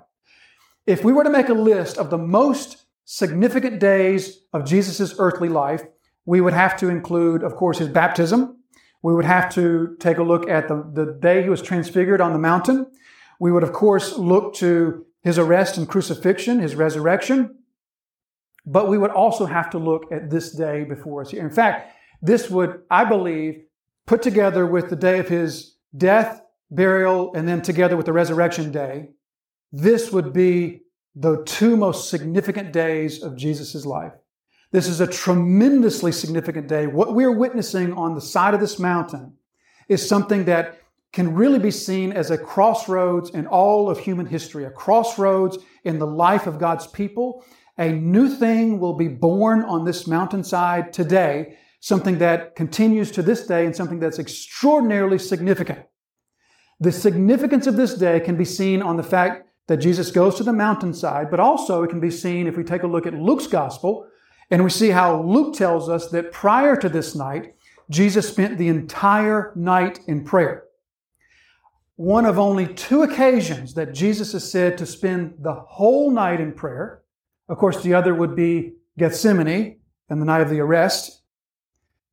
If 0.87 1.05
we 1.05 1.13
were 1.13 1.25
to 1.25 1.31
make 1.31 1.49
a 1.49 1.55
list 1.55 1.97
of 1.97 2.11
the 2.11 2.19
most 2.19 2.85
significant 3.05 3.79
days 3.79 4.43
of 4.53 4.65
Jesus' 4.65 5.15
earthly 5.19 5.49
life, 5.49 5.83
we 6.25 6.41
would 6.41 6.53
have 6.55 6.77
to 6.79 6.89
include, 6.89 7.43
of 7.43 7.55
course, 7.57 7.79
his 7.79 7.89
baptism. 7.89 8.59
We 9.03 9.15
would 9.15 9.25
have 9.25 9.53
to 9.55 9.97
take 10.01 10.19
a 10.19 10.23
look 10.23 10.49
at 10.49 10.69
the, 10.69 10.89
the 10.93 11.19
day 11.21 11.43
he 11.43 11.49
was 11.49 11.63
transfigured 11.63 12.21
on 12.21 12.33
the 12.33 12.39
mountain. 12.39 12.87
We 13.41 13.53
would, 13.53 13.63
of 13.63 13.73
course, 13.73 14.17
look 14.17 14.55
to 14.55 15.05
his 15.23 15.39
arrest 15.39 15.77
and 15.77 15.89
crucifixion, 15.89 16.59
his 16.59 16.75
resurrection. 16.75 17.59
But 18.65 18.89
we 18.89 18.99
would 18.99 19.11
also 19.11 19.47
have 19.47 19.71
to 19.71 19.79
look 19.79 20.11
at 20.13 20.31
this 20.31 20.53
day 20.53 20.85
before 20.85 21.23
us 21.23 21.31
here. 21.31 21.45
In 21.45 21.51
fact, 21.51 21.93
this 22.21 22.49
would, 22.51 22.83
I 22.91 23.05
believe, 23.05 23.65
put 24.07 24.23
together 24.23 24.67
with 24.67 24.91
the 24.91 24.97
day 24.97 25.19
of 25.19 25.29
his 25.29 25.77
death, 25.97 26.43
burial, 26.71 27.35
and 27.35 27.49
then 27.49 27.63
together 27.63 27.97
with 27.97 28.07
the 28.07 28.13
resurrection 28.13 28.71
day, 28.71 29.09
this 29.73 30.13
would 30.13 30.33
be 30.33 30.83
the 31.15 31.43
two 31.45 31.77
most 31.77 32.11
significant 32.11 32.73
days 32.73 33.23
of 33.23 33.37
Jesus' 33.37 33.87
life. 33.87 34.13
This 34.71 34.87
is 34.87 35.01
a 35.01 35.07
tremendously 35.07 36.13
significant 36.13 36.69
day. 36.69 36.87
What 36.87 37.15
we're 37.15 37.37
witnessing 37.37 37.93
on 37.93 38.15
the 38.15 38.21
side 38.21 38.55
of 38.55 38.61
this 38.61 38.79
mountain 38.79 39.35
is 39.89 40.07
something 40.07 40.45
that 40.47 40.79
can 41.13 41.35
really 41.35 41.59
be 41.59 41.71
seen 41.71 42.13
as 42.13 42.31
a 42.31 42.39
crossroads 42.39 43.31
in 43.31 43.47
all 43.47 43.91
of 43.91 43.99
human 43.99 44.25
history, 44.25 44.65
a 44.65 44.71
crossroads 44.71 45.59
in 45.85 45.99
the 45.99 46.07
life 46.07 46.47
of 46.47 46.59
God's 46.59 46.87
people. 46.87 47.45
A 47.77 47.93
new 47.93 48.29
thing 48.29 48.79
will 48.79 48.95
be 48.95 49.09
born 49.09 49.63
on 49.63 49.85
this 49.85 50.07
mountainside 50.07 50.93
today, 50.93 51.59
something 51.81 52.19
that 52.19 52.57
continues 52.57 53.11
to 53.11 53.23
this 53.23 53.47
day 53.47 53.67
and 53.67 53.77
something 53.77 53.99
that's 53.99 54.19
extraordinarily 54.19 55.19
significant. 55.19 55.81
The 56.81 56.93
significance 56.93 57.67
of 57.67 57.77
this 57.77 57.95
day 57.95 58.21
can 58.21 58.37
be 58.37 58.45
seen 58.47 58.81
on 58.81 58.97
the 58.97 59.03
fact 59.03 59.49
that 59.69 59.77
Jesus 59.79 60.11
goes 60.11 60.35
to 60.37 60.45
the 60.45 60.53
mountainside, 60.53 61.31
but 61.31 61.41
also 61.41 61.83
it 61.83 61.89
can 61.89 62.01
be 62.01 62.11
seen 62.11 62.47
if 62.47 62.57
we 62.57 62.65
take 62.65 62.83
a 62.83 62.89
look 62.89 63.07
at 63.07 63.15
Luke's 63.15 63.47
gospel, 63.47 64.07
and 64.51 64.63
we 64.63 64.71
see 64.71 64.91
how 64.91 65.23
Luke 65.23 65.55
tells 65.55 65.89
us 65.89 66.09
that 66.11 66.33
prior 66.33 66.77
to 66.77 66.89
this 66.89 67.15
night, 67.15 67.55
Jesus 67.91 68.29
spent 68.29 68.59
the 68.59 68.69
entire 68.69 69.53
night 69.55 70.01
in 70.07 70.25
prayer. 70.25 70.65
One 71.97 72.27
of 72.27 72.39
only 72.39 72.67
two 72.67 73.03
occasions 73.03 73.75
that 73.75 73.95
Jesus 73.95 74.35
is 74.35 74.51
said 74.51 74.77
to 74.79 74.87
spend 74.87 75.35
the 75.39 75.55
whole 75.55 76.11
night 76.11 76.41
in 76.41 76.53
prayer. 76.53 77.03
Of 77.49 77.59
course, 77.59 77.83
the 77.83 77.95
other 77.95 78.15
would 78.15 78.35
be 78.35 78.75
Gethsemane 78.99 79.79
and 80.09 80.21
the 80.21 80.27
night 80.27 80.41
of 80.41 80.51
the 80.51 80.61
arrest. 80.61 81.23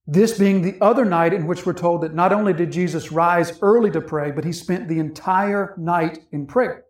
This 0.05 0.37
being 0.37 0.61
the 0.61 0.77
other 0.81 1.05
night 1.05 1.33
in 1.33 1.47
which 1.47 1.65
we're 1.65 1.73
told 1.73 2.01
that 2.01 2.13
not 2.13 2.33
only 2.33 2.53
did 2.53 2.71
Jesus 2.71 3.11
rise 3.11 3.57
early 3.61 3.91
to 3.91 4.01
pray, 4.01 4.31
but 4.31 4.43
he 4.43 4.51
spent 4.51 4.87
the 4.87 4.99
entire 4.99 5.75
night 5.77 6.19
in 6.31 6.45
prayer. 6.45 6.85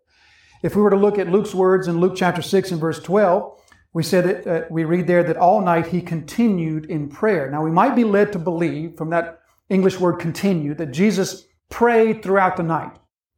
If 0.62 0.76
we 0.76 0.82
were 0.82 0.90
to 0.90 0.96
look 0.96 1.18
at 1.18 1.28
Luke's 1.28 1.54
words 1.54 1.88
in 1.88 2.00
Luke 2.00 2.14
chapter 2.16 2.42
6 2.42 2.70
and 2.70 2.80
verse 2.80 3.00
12, 3.00 3.60
we 3.92 4.02
said 4.02 4.24
that 4.24 4.46
uh, 4.46 4.66
we 4.70 4.84
read 4.84 5.06
there 5.06 5.24
that 5.24 5.36
all 5.36 5.62
night 5.62 5.86
he 5.86 6.02
continued 6.02 6.86
in 6.86 7.08
prayer. 7.08 7.50
Now 7.50 7.62
we 7.62 7.70
might 7.70 7.96
be 7.96 8.04
led 8.04 8.32
to 8.32 8.38
believe 8.38 8.96
from 8.96 9.10
that 9.10 9.40
English 9.68 9.98
word 9.98 10.18
continue 10.18 10.74
that 10.74 10.92
Jesus 10.92 11.46
prayed 11.70 12.22
throughout 12.22 12.56
the 12.56 12.62
night. 12.62 12.92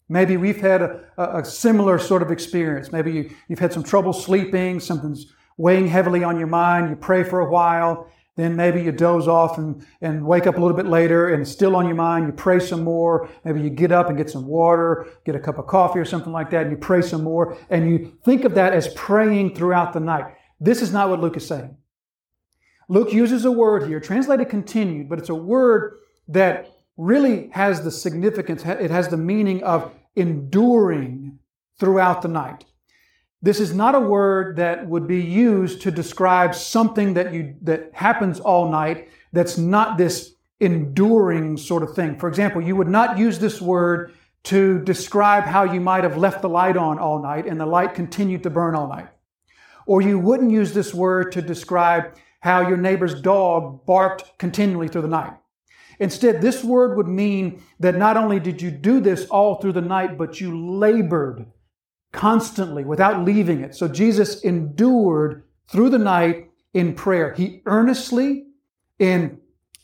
Maybe 0.09 0.37
we've 0.37 0.61
had 0.61 0.83
a, 0.83 1.05
a 1.17 1.45
similar 1.45 1.99
sort 1.99 2.23
of 2.23 2.31
experience. 2.31 2.91
Maybe 2.91 3.13
you, 3.13 3.31
you've 3.49 3.61
had 3.61 3.73
some 3.73 3.83
trouble 3.83 4.13
sleeping, 4.13 4.81
something's 4.81 5.33
weighing 5.57 5.87
heavily 5.87 6.25
on 6.25 6.39
your 6.39 6.49
mind, 6.49 6.91
you 6.91 6.97
pray 6.97 7.23
for 7.23 7.41
a 7.41 7.51
while, 7.51 8.11
then 8.37 8.57
maybe 8.57 8.83
you 8.83 8.93
doze 8.93 9.29
off 9.29 9.59
and, 9.59 9.85
and 10.01 10.25
wake 10.25 10.47
up 10.47 10.57
a 10.57 10.61
little 10.61 10.77
bit 10.77 10.87
later 10.87 11.29
and 11.29 11.43
it's 11.43 11.51
still 11.51 11.77
on 11.77 11.87
your 11.87 11.95
mind. 11.95 12.27
You 12.27 12.33
pray 12.33 12.61
some 12.61 12.83
more. 12.83 13.29
Maybe 13.45 13.61
you 13.61 13.69
get 13.69 13.93
up 13.93 14.09
and 14.09 14.17
get 14.17 14.31
some 14.31 14.47
water, 14.47 15.07
get 15.25 15.35
a 15.35 15.41
cup 15.41 15.59
of 15.59 15.67
coffee 15.67 15.99
or 15.99 16.05
something 16.05 16.33
like 16.33 16.51
that, 16.51 16.63
and 16.63 16.71
you 16.71 16.79
pray 16.79 17.03
some 17.03 17.23
more. 17.23 17.59
And 17.69 17.91
you 17.91 18.17
think 18.25 18.45
of 18.45 18.55
that 18.55 18.73
as 18.73 18.89
praying 18.95 19.55
throughout 19.55 19.93
the 19.93 20.01
night. 20.01 20.35
This 20.61 20.81
is 20.81 20.93
not 20.93 21.11
what 21.11 21.21
Luke 21.21 21.37
is 21.37 21.47
saying. 21.47 21.77
Luke 22.89 23.13
uses 23.13 23.45
a 23.45 23.53
word 23.53 23.87
here, 23.87 24.01
translated 24.01 24.49
continued, 24.49 25.09
but 25.09 25.19
it's 25.19 25.29
a 25.29 25.35
word 25.35 25.99
that 26.29 26.71
really 26.97 27.49
has 27.53 27.83
the 27.83 27.91
significance, 27.91 28.65
it 28.65 28.91
has 28.91 29.09
the 29.09 29.17
meaning 29.17 29.63
of 29.63 29.93
enduring 30.15 31.39
throughout 31.79 32.23
the 32.23 32.29
night. 32.29 32.65
This 33.43 33.59
is 33.59 33.75
not 33.75 33.97
a 33.97 34.01
word 34.01 34.57
that 34.57 34.87
would 34.87 35.09
be 35.09 35.21
used 35.21 35.83
to 35.83 35.91
describe 35.91 36.55
something 36.55 37.15
that 37.15 37.35
you, 37.35 37.57
that 37.63 37.91
happens 37.93 38.39
all 38.39 38.71
night 38.71 39.09
that's 39.33 39.59
not 39.59 39.99
this 39.99 40.35
enduring 40.61 41.57
sort 41.57 41.83
of 41.83 41.95
thing. 41.95 42.17
For 42.19 42.29
example, 42.29 42.63
you 42.63 42.77
would 42.77 42.89
not 42.89 43.19
use 43.19 43.41
this 43.41 43.61
word 43.61 44.15
to 44.45 44.79
describe 44.85 45.45
how 45.45 45.65
you 45.65 45.81
might 45.81 46.05
have 46.05 46.17
left 46.17 46.41
the 46.41 46.49
light 46.49 46.77
on 46.77 47.01
all 47.01 47.21
night 47.21 47.47
and 47.47 47.61
the 47.61 47.67
light 47.67 47.95
continued 47.95 48.45
to 48.45 48.51
burn 48.51 48.77
all 48.77 48.89
night. 48.89 49.09
Or 49.87 50.01
you 50.01 50.21
wouldn't 50.21 50.53
use 50.53 50.73
this 50.73 50.95
word 50.95 51.33
to 51.33 51.43
describe 51.43 52.15
how 52.41 52.69
your 52.69 52.77
neighbor's 52.77 53.21
dog 53.21 53.85
barked 53.87 54.39
continually 54.39 54.87
through 54.87 55.03
the 55.03 55.09
night. 55.09 55.33
Instead, 55.99 56.41
this 56.41 56.63
word 56.63 56.97
would 56.97 57.09
mean 57.09 57.63
that 57.81 57.97
not 57.97 58.17
only 58.17 58.39
did 58.39 58.63
you 58.63 58.71
do 58.71 59.01
this 59.01 59.27
all 59.27 59.57
through 59.57 59.73
the 59.73 59.81
night, 59.81 60.17
but 60.17 60.41
you 60.41 60.77
labored 60.77 61.47
constantly 62.13 62.85
without 62.85 63.25
leaving 63.25 63.61
it. 63.61 63.75
So 63.75 63.89
Jesus 63.89 64.43
endured 64.43 65.45
through 65.69 65.91
the 65.91 65.99
night 65.99 66.51
in 66.75 66.95
prayer. 66.95 67.33
He 67.35 67.63
earnestly, 67.67 68.47
in 68.99 69.39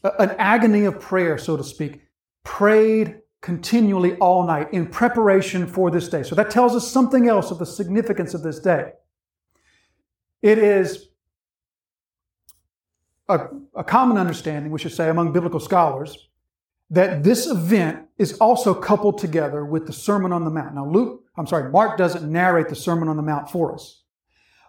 an 0.04 0.34
agony 0.38 0.84
of 0.84 1.00
prayer, 1.00 1.38
so 1.38 1.56
to 1.56 1.64
speak, 1.64 2.02
prayed 2.44 3.20
continually 3.40 4.16
all 4.16 4.46
night 4.46 4.72
in 4.72 4.86
preparation 4.86 5.66
for 5.66 5.90
this 5.90 6.08
day. 6.08 6.22
So 6.22 6.34
that 6.34 6.50
tells 6.50 6.74
us 6.74 6.90
something 6.90 7.28
else 7.28 7.50
of 7.50 7.58
the 7.58 7.66
significance 7.66 8.34
of 8.34 8.42
this 8.42 8.58
day. 8.58 8.92
It 10.42 10.58
is 10.58 11.08
a, 13.28 13.48
a, 13.74 13.84
common 13.84 14.16
understanding, 14.16 14.72
we 14.72 14.78
should 14.78 14.92
say, 14.92 15.08
among 15.08 15.32
biblical 15.32 15.60
scholars, 15.60 16.27
that 16.90 17.22
this 17.22 17.46
event 17.46 18.06
is 18.16 18.34
also 18.38 18.74
coupled 18.74 19.18
together 19.18 19.64
with 19.64 19.86
the 19.86 19.92
Sermon 19.92 20.32
on 20.32 20.44
the 20.44 20.50
Mount. 20.50 20.74
Now, 20.74 20.86
Luke, 20.86 21.24
I'm 21.36 21.46
sorry, 21.46 21.70
Mark 21.70 21.98
doesn't 21.98 22.30
narrate 22.30 22.68
the 22.68 22.76
Sermon 22.76 23.08
on 23.08 23.16
the 23.16 23.22
Mount 23.22 23.50
for 23.50 23.74
us. 23.74 24.02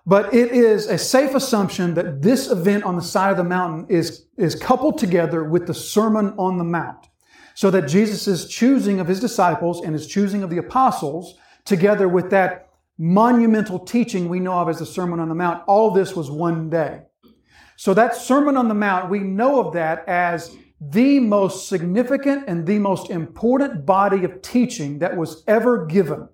But 0.05 0.33
it 0.33 0.51
is 0.51 0.88
a 0.88 0.97
safe 0.97 1.35
assumption 1.35 1.93
that 1.93 2.21
this 2.21 2.49
event 2.49 2.83
on 2.83 2.95
the 2.95 3.01
side 3.01 3.31
of 3.31 3.38
the 3.38 3.43
mountain 3.43 3.85
is, 3.89 4.25
is 4.38 4.55
coupled 4.55 4.97
together 4.97 5.43
with 5.43 5.67
the 5.67 5.73
Sermon 5.73 6.33
on 6.38 6.57
the 6.57 6.63
Mount. 6.63 7.07
So 7.53 7.69
that 7.71 7.88
Jesus' 7.88 8.47
choosing 8.47 8.99
of 8.99 9.07
his 9.07 9.19
disciples 9.19 9.81
and 9.81 9.93
his 9.93 10.07
choosing 10.07 10.43
of 10.43 10.49
the 10.49 10.57
apostles, 10.57 11.35
together 11.65 12.07
with 12.07 12.29
that 12.29 12.69
monumental 12.97 13.79
teaching 13.79 14.29
we 14.29 14.39
know 14.39 14.53
of 14.53 14.69
as 14.69 14.79
the 14.79 14.85
Sermon 14.85 15.19
on 15.19 15.29
the 15.29 15.35
Mount, 15.35 15.63
all 15.67 15.91
this 15.91 16.15
was 16.15 16.31
one 16.31 16.69
day. 16.69 17.01
So 17.75 17.93
that 17.93 18.15
Sermon 18.15 18.57
on 18.57 18.67
the 18.67 18.73
Mount, 18.73 19.09
we 19.09 19.19
know 19.19 19.65
of 19.65 19.73
that 19.73 20.07
as 20.07 20.55
the 20.81 21.19
most 21.19 21.67
significant 21.67 22.45
and 22.48 22.65
the 22.65 22.79
most 22.79 23.09
important 23.09 23.86
body 23.86 24.24
of 24.24 24.41
teaching 24.41 25.00
that 25.00 25.17
was 25.17 25.43
ever 25.48 25.86
given. 25.86 26.29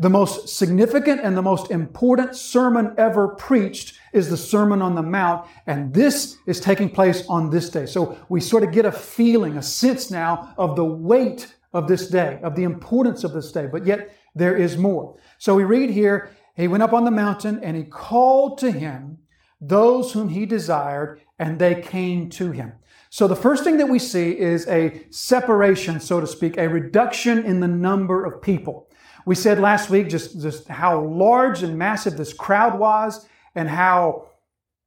The 0.00 0.10
most 0.10 0.48
significant 0.48 1.20
and 1.22 1.36
the 1.36 1.42
most 1.42 1.70
important 1.70 2.36
sermon 2.36 2.94
ever 2.98 3.28
preached 3.28 3.98
is 4.12 4.30
the 4.30 4.36
Sermon 4.36 4.80
on 4.80 4.94
the 4.94 5.02
Mount, 5.02 5.46
and 5.66 5.92
this 5.92 6.36
is 6.46 6.60
taking 6.60 6.88
place 6.88 7.24
on 7.28 7.50
this 7.50 7.68
day. 7.68 7.84
So 7.86 8.16
we 8.28 8.40
sort 8.40 8.62
of 8.62 8.72
get 8.72 8.84
a 8.84 8.92
feeling, 8.92 9.56
a 9.56 9.62
sense 9.62 10.10
now 10.10 10.54
of 10.56 10.76
the 10.76 10.84
weight 10.84 11.52
of 11.72 11.88
this 11.88 12.08
day, 12.08 12.38
of 12.42 12.54
the 12.54 12.62
importance 12.62 13.24
of 13.24 13.32
this 13.32 13.50
day, 13.50 13.66
but 13.66 13.86
yet 13.86 14.14
there 14.34 14.56
is 14.56 14.76
more. 14.76 15.16
So 15.38 15.54
we 15.54 15.64
read 15.64 15.90
here, 15.90 16.30
he 16.54 16.68
went 16.68 16.82
up 16.82 16.92
on 16.92 17.04
the 17.04 17.10
mountain 17.10 17.60
and 17.62 17.76
he 17.76 17.84
called 17.84 18.58
to 18.58 18.70
him 18.70 19.18
those 19.60 20.12
whom 20.12 20.28
he 20.28 20.46
desired, 20.46 21.20
and 21.40 21.58
they 21.58 21.80
came 21.80 22.30
to 22.30 22.52
him. 22.52 22.72
So 23.10 23.26
the 23.26 23.36
first 23.36 23.64
thing 23.64 23.78
that 23.78 23.88
we 23.88 23.98
see 23.98 24.38
is 24.38 24.66
a 24.68 25.02
separation, 25.10 26.00
so 26.00 26.20
to 26.20 26.26
speak, 26.26 26.56
a 26.58 26.68
reduction 26.68 27.44
in 27.44 27.60
the 27.60 27.68
number 27.68 28.24
of 28.24 28.42
people. 28.42 28.88
We 29.26 29.34
said 29.34 29.58
last 29.58 29.90
week 29.90 30.08
just, 30.08 30.40
just 30.40 30.68
how 30.68 31.00
large 31.04 31.62
and 31.62 31.78
massive 31.78 32.16
this 32.16 32.32
crowd 32.32 32.78
was 32.78 33.26
and 33.54 33.68
how 33.68 34.28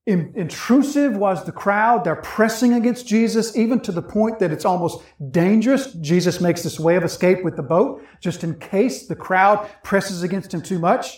in, 0.08 0.34
intrusive 0.36 1.16
was 1.16 1.46
the 1.46 1.52
crowd. 1.52 2.04
They're 2.04 2.16
pressing 2.16 2.74
against 2.74 3.08
Jesus, 3.08 3.56
even 3.56 3.80
to 3.82 3.92
the 3.92 4.02
point 4.02 4.40
that 4.40 4.52
it's 4.52 4.66
almost 4.66 5.04
dangerous. 5.30 5.94
Jesus 5.94 6.42
makes 6.42 6.64
this 6.64 6.80
way 6.80 6.96
of 6.96 7.04
escape 7.04 7.44
with 7.44 7.56
the 7.56 7.64
boat, 7.64 8.04
just 8.20 8.44
in 8.44 8.58
case 8.60 9.08
the 9.08 9.16
crowd 9.16 9.70
presses 9.84 10.24
against 10.24 10.54
him 10.54 10.62
too 10.62 10.80
much. 10.80 11.18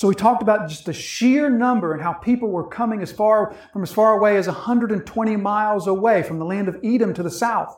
So 0.00 0.08
we 0.08 0.14
talked 0.14 0.40
about 0.40 0.66
just 0.66 0.86
the 0.86 0.94
sheer 0.94 1.50
number 1.50 1.92
and 1.92 2.00
how 2.00 2.14
people 2.14 2.48
were 2.48 2.66
coming 2.66 3.02
as 3.02 3.12
far 3.12 3.54
from 3.70 3.82
as 3.82 3.92
far 3.92 4.14
away 4.14 4.38
as 4.38 4.46
120 4.46 5.36
miles 5.36 5.86
away 5.86 6.22
from 6.22 6.38
the 6.38 6.46
land 6.46 6.68
of 6.68 6.78
Edom 6.82 7.12
to 7.12 7.22
the 7.22 7.30
south. 7.30 7.76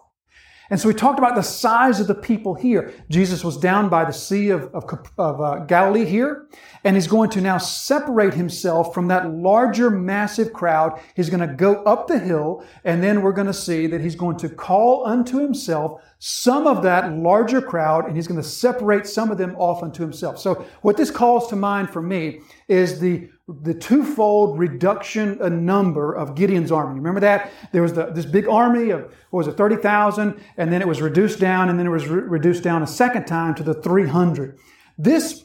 And 0.70 0.78
so 0.78 0.86
we 0.86 0.94
talked 0.94 1.18
about 1.18 1.34
the 1.34 1.42
size 1.42 1.98
of 1.98 2.06
the 2.06 2.14
people 2.14 2.54
here. 2.54 2.94
Jesus 3.10 3.42
was 3.42 3.58
down 3.58 3.88
by 3.88 4.04
the 4.04 4.12
Sea 4.12 4.50
of, 4.50 4.72
of, 4.72 4.84
of 5.18 5.40
uh, 5.40 5.64
Galilee 5.64 6.04
here, 6.04 6.46
and 6.84 6.94
he's 6.94 7.08
going 7.08 7.28
to 7.30 7.40
now 7.40 7.58
separate 7.58 8.34
himself 8.34 8.94
from 8.94 9.08
that 9.08 9.34
larger, 9.34 9.90
massive 9.90 10.52
crowd. 10.52 11.00
He's 11.16 11.28
going 11.28 11.46
to 11.46 11.54
go 11.54 11.82
up 11.82 12.06
the 12.06 12.20
hill, 12.20 12.64
and 12.84 13.02
then 13.02 13.22
we're 13.22 13.32
going 13.32 13.48
to 13.48 13.52
see 13.52 13.88
that 13.88 14.00
he's 14.00 14.14
going 14.14 14.36
to 14.38 14.48
call 14.48 15.04
unto 15.04 15.40
himself 15.40 16.00
some 16.24 16.68
of 16.68 16.84
that 16.84 17.12
larger 17.14 17.60
crowd, 17.60 18.06
and 18.06 18.14
he's 18.14 18.28
going 18.28 18.40
to 18.40 18.48
separate 18.48 19.08
some 19.08 19.32
of 19.32 19.38
them 19.38 19.56
off 19.56 19.82
unto 19.82 20.04
himself. 20.04 20.38
So 20.38 20.64
what 20.82 20.96
this 20.96 21.10
calls 21.10 21.48
to 21.48 21.56
mind 21.56 21.90
for 21.90 22.00
me 22.00 22.42
is 22.68 23.00
the 23.00 23.28
the 23.48 23.74
twofold 23.74 24.56
reduction 24.56 25.42
in 25.42 25.66
number 25.66 26.14
of 26.14 26.36
Gideon's 26.36 26.70
army. 26.70 26.94
Remember 26.94 27.18
that? 27.18 27.50
There 27.72 27.82
was 27.82 27.94
the, 27.94 28.06
this 28.12 28.24
big 28.24 28.46
army 28.46 28.90
of, 28.90 29.00
what 29.30 29.38
was 29.38 29.48
it, 29.48 29.56
30,000, 29.56 30.40
and 30.56 30.72
then 30.72 30.80
it 30.80 30.86
was 30.86 31.02
reduced 31.02 31.40
down, 31.40 31.68
and 31.68 31.76
then 31.76 31.86
it 31.86 31.90
was 31.90 32.06
re- 32.06 32.22
reduced 32.22 32.62
down 32.62 32.84
a 32.84 32.86
second 32.86 33.24
time 33.26 33.56
to 33.56 33.64
the 33.64 33.74
300. 33.74 34.56
This, 34.96 35.44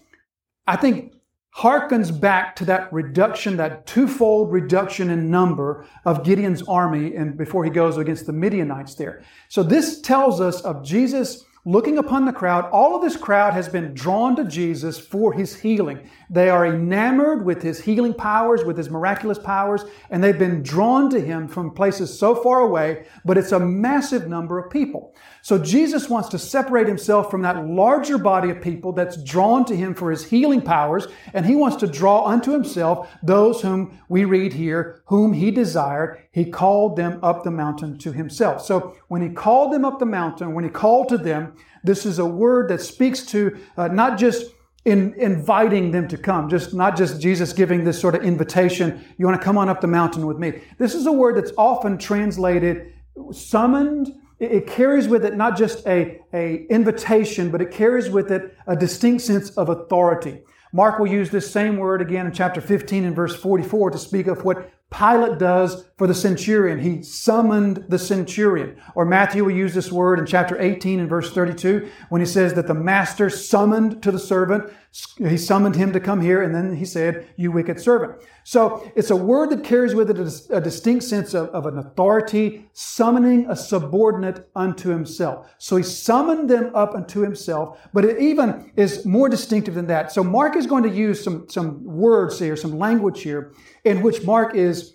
I 0.68 0.76
think, 0.76 1.14
harkens 1.58 2.18
back 2.18 2.56
to 2.56 2.66
that 2.66 2.92
reduction, 2.94 3.58
that 3.58 3.88
twofold 3.88 4.52
reduction 4.52 5.10
in 5.10 5.32
number 5.32 5.88
of 6.06 6.24
Gideon's 6.24 6.62
army 6.64 7.16
and 7.16 7.36
before 7.36 7.64
he 7.64 7.72
goes 7.72 7.98
against 7.98 8.28
the 8.28 8.34
Midianites 8.34 8.94
there. 8.94 9.24
So 9.50 9.64
this 9.64 10.00
tells 10.02 10.40
us 10.40 10.62
of 10.62 10.86
Jesus 10.86 11.46
looking 11.68 11.98
upon 11.98 12.24
the 12.24 12.32
crowd, 12.32 12.70
all 12.72 12.96
of 12.96 13.02
this 13.02 13.18
crowd 13.18 13.54
has 13.54 13.68
been 13.68 13.94
drawn 13.94 14.38
to 14.38 14.46
Jesus 14.46 14.98
for 14.98 15.34
his 15.34 15.60
healing. 15.60 16.00
They 16.30 16.50
are 16.50 16.66
enamored 16.66 17.44
with 17.44 17.62
his 17.62 17.82
healing 17.82 18.14
powers, 18.14 18.64
with 18.64 18.78
his 18.78 18.90
miraculous 18.90 19.38
powers, 19.38 19.84
and 20.10 20.24
they've 20.24 20.40
been 20.40 20.64
drawn 20.64 21.10
to 21.10 21.20
him 21.20 21.46
from 21.46 21.72
places 21.72 22.18
so 22.18 22.36
far 22.36 22.62
away, 22.62 23.08
but 23.26 23.38
it's 23.38 23.52
a 23.52 23.60
massive 23.60 24.30
number 24.30 24.58
of 24.58 24.72
people. 24.72 25.14
So 25.48 25.58
Jesus 25.58 26.10
wants 26.10 26.27
to 26.27 26.39
separate 26.39 26.89
himself 26.89 27.32
from 27.32 27.44
that 27.44 27.66
larger 27.66 28.18
body 28.18 28.50
of 28.50 28.60
people 28.60 28.92
that's 28.92 29.16
drawn 29.24 29.63
to 29.63 29.77
him 29.77 29.96
for 29.96 30.12
his 30.12 30.25
healing 30.25 30.62
powers, 30.62 31.08
and 31.34 31.46
he 31.46 31.56
wants 31.56 31.77
to 31.77 31.88
draw 31.88 32.25
unto 32.25 32.51
himself 32.51 33.10
those 33.24 33.62
whom 33.62 33.98
we 34.10 34.25
read 34.25 34.51
here, 34.51 35.04
whom 35.06 35.32
he 35.32 35.50
desired. 35.50 36.22
He 36.34 36.44
called 36.44 36.98
them 36.98 37.22
up 37.24 37.46
the 37.46 37.51
mountain 37.51 37.98
to 38.00 38.12
himself. 38.12 38.62
So 38.62 38.98
when 39.08 39.22
he 39.22 39.30
called 39.30 39.72
them 39.72 39.86
up 39.86 40.00
the 40.00 40.06
mountain, 40.06 40.54
when 40.54 40.66
he 40.66 40.70
called 40.70 41.08
to 41.08 41.18
them, 41.18 41.56
this 41.82 42.06
is 42.06 42.20
a 42.20 42.25
word 42.25 42.68
that 42.68 42.82
speaks 42.82 43.25
to 43.27 43.58
uh, 43.77 43.88
not 43.88 44.18
just 44.18 44.51
in 44.84 45.13
inviting 45.13 45.92
them 45.92 46.10
to 46.10 46.18
come, 46.18 46.50
just 46.50 46.74
not 46.74 46.98
just 46.98 47.22
Jesus 47.22 47.54
giving 47.54 47.86
this 47.86 47.98
sort 47.98 48.16
of 48.16 48.24
invitation, 48.24 49.01
you 49.18 49.25
want 49.25 49.39
to 49.39 49.46
come 49.46 49.58
on 49.58 49.70
up 49.70 49.80
the 49.80 49.88
mountain 49.88 50.27
with 50.27 50.39
me. 50.39 50.62
This 50.77 50.94
is 50.94 51.06
a 51.06 51.12
word 51.13 51.38
that's 51.38 51.54
often 51.58 51.98
translated 51.98 52.92
summoned. 53.32 54.13
It, 54.39 54.67
carries 54.67 55.08
with 55.08 55.25
it 55.25 55.36
not 55.36 55.58
just 55.58 55.86
a, 55.88 56.22
a 56.34 56.65
invitation, 56.70 57.50
but 57.50 57.62
it 57.62 57.72
carries 57.72 58.10
with 58.10 58.32
it 58.32 58.56
a 58.67 58.75
distinct 58.75 59.24
sense 59.24 59.50
of 59.51 59.70
authority. 59.70 60.41
Mark 60.74 61.00
will 61.00 61.08
use 61.08 61.29
this 61.29 61.50
same 61.50 61.77
word 61.77 62.01
again 62.01 62.27
in 62.27 62.32
chapter 62.34 62.62
15 62.62 63.06
and 63.06 63.15
verse 63.15 63.36
44 63.36 63.91
to 63.91 63.97
speak 63.97 64.28
of 64.28 64.43
what 64.43 64.71
Pilate 64.89 65.38
does 65.38 65.86
for 65.97 66.08
the 66.08 66.13
centurion. 66.13 66.80
He 66.80 67.04
summoned 67.04 67.86
the 67.89 68.00
centurion. 68.00 68.78
Or 68.95 69.06
Matthew 69.06 69.43
will 69.43 69.52
use 69.52 69.73
this 69.73 69.91
word 69.91 70.17
in 70.17 70.26
chapter 70.26 70.60
18 70.60 71.02
and 71.02 71.10
verse 71.10 71.32
32 71.32 71.89
when 72.10 72.21
he 72.21 72.28
says 72.28 72.54
that 72.54 72.67
the 72.67 72.73
master 72.73 73.30
summoned 73.30 74.02
to 74.04 74.12
the 74.12 74.19
servant. 74.19 74.71
He 75.18 75.38
summoned 75.38 75.76
him 75.76 75.94
to 75.94 76.00
come 76.00 76.22
here 76.22 76.42
and 76.42 76.56
then 76.56 76.76
he 76.76 76.86
said, 76.86 77.28
you 77.38 77.52
wicked 77.52 77.80
servant. 77.80 78.22
So 78.44 78.92
it's 78.96 79.12
a 79.12 79.16
word 79.16 79.52
that 79.52 79.64
carries 79.64 79.94
with 79.94 80.10
it 80.10 80.18
a, 80.18 80.58
a 80.58 80.62
distinct 80.62 81.04
sense 81.04 81.34
of, 81.34 81.50
of 81.50 81.66
an 81.66 81.78
authority, 81.78 82.68
summoning 82.74 83.48
a 83.50 83.56
subordinate 83.56 84.50
unto 84.56 84.90
himself. 84.90 85.54
So 85.60 85.76
he 85.76 85.84
summoned 85.84 86.50
them 86.50 86.72
up 86.76 86.96
unto 86.96 87.22
himself, 87.22 87.80
but 87.94 88.06
it 88.06 88.20
even 88.20 88.72
is 88.76 89.06
more 89.06 89.30
distinctive 89.30 89.76
than 89.76 89.88
that. 89.88 90.12
So 90.12 90.24
Mark 90.24 90.56
is 90.56 90.66
going 90.66 90.84
to 90.84 90.90
use 90.90 91.24
some, 91.24 91.48
some 91.50 91.84
words 91.84 92.40
here, 92.40 92.56
some 92.56 92.78
language 92.80 93.22
here 93.22 93.54
in 93.84 94.02
which 94.02 94.24
Mark 94.24 94.56
is 94.56 94.94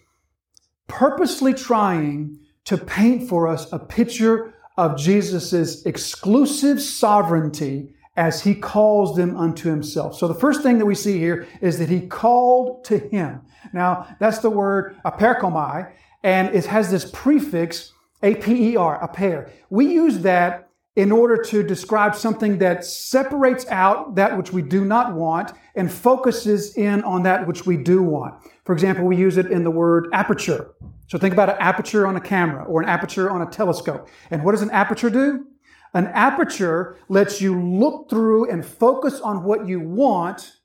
purposely 0.89 1.55
trying 1.55 2.39
to 2.65 2.77
paint 2.77 3.29
for 3.29 3.47
us 3.47 3.73
a 3.73 3.79
picture 3.79 4.55
of 4.77 4.97
Jesus' 4.97 5.85
exclusive 5.85 6.81
sovereignty 6.81 7.95
as 8.17 8.43
he 8.43 8.55
calls 8.55 9.17
them 9.17 9.37
unto 9.37 9.71
himself. 9.71 10.17
So 10.17 10.29
the 10.29 10.35
first 10.35 10.63
thing 10.63 10.79
that 10.79 10.87
we 10.87 10.95
see 10.95 11.19
here 11.19 11.47
is 11.61 11.79
that 11.79 11.89
he 11.89 12.07
called 12.07 12.85
to 12.85 12.99
him. 12.99 13.41
Now, 13.73 14.15
that's 14.19 14.39
the 14.41 14.51
word 14.51 14.97
aperkomai, 15.05 15.93
and 16.23 16.55
it 16.55 16.67
has 16.67 16.91
this 16.91 17.11
prefix, 17.13 17.93
A-P-E-R, 18.23 19.03
aper. 19.03 19.51
We 19.71 19.93
use 19.93 20.19
that 20.21 20.69
in 20.95 21.11
order 21.11 21.43
to 21.43 21.63
describe 21.63 22.15
something 22.15 22.59
that 22.59 22.85
separates 22.85 23.67
out 23.69 24.15
that 24.17 24.37
which 24.37 24.53
we 24.53 24.61
do 24.61 24.85
not 24.85 25.15
want 25.15 25.53
and 25.75 25.91
focuses 25.91 26.77
in 26.77 27.03
on 27.05 27.23
that 27.23 27.47
which 27.47 27.65
we 27.65 27.79
do 27.79 28.03
want. 28.03 28.35
For 28.65 28.75
example, 28.75 29.07
we 29.07 29.17
use 29.17 29.39
it 29.39 29.47
in 29.47 29.65
the 29.65 29.71
word 29.71 30.09
aperture. 30.13 30.75
So 31.07 31.19
think 31.19 31.33
about 31.33 31.49
an 31.49 31.57
aperture 31.61 32.07
on 32.07 32.17
a 32.17 32.21
camera 32.21 32.65
or 32.65 32.83
an 32.83 32.89
aperture 32.89 33.31
on 33.31 33.41
a 33.41 33.47
telescope. 33.47 34.09
And 34.31 34.45
what 34.45 34.53
does 34.53 34.63
an 34.63 34.71
aperture 34.71 35.09
do? 35.09 35.47
An 35.95 36.07
aperture 36.09 36.97
lets 37.09 37.41
you 37.41 37.61
look 37.61 38.09
through 38.09 38.51
and 38.51 38.65
focus 38.65 39.21
on 39.21 39.45
what 39.45 39.67
you 39.69 39.81
want 39.81 40.57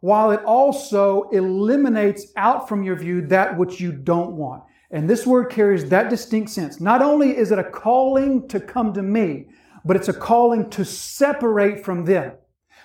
while 0.00 0.32
it 0.32 0.44
also 0.44 1.30
eliminates 1.30 2.26
out 2.36 2.68
from 2.68 2.82
your 2.82 2.96
view 2.96 3.26
that 3.28 3.56
which 3.56 3.80
you 3.80 3.92
don't 3.92 4.32
want. 4.32 4.62
And 4.90 5.08
this 5.08 5.26
word 5.26 5.50
carries 5.50 5.88
that 5.88 6.10
distinct 6.10 6.50
sense. 6.50 6.80
Not 6.80 7.02
only 7.02 7.36
is 7.36 7.52
it 7.52 7.58
a 7.58 7.64
calling 7.64 8.46
to 8.48 8.60
come 8.60 8.92
to 8.92 9.02
me, 9.02 9.46
but 9.84 9.96
it's 9.96 10.08
a 10.08 10.12
calling 10.12 10.68
to 10.70 10.84
separate 10.84 11.84
from 11.84 12.04
them. 12.04 12.32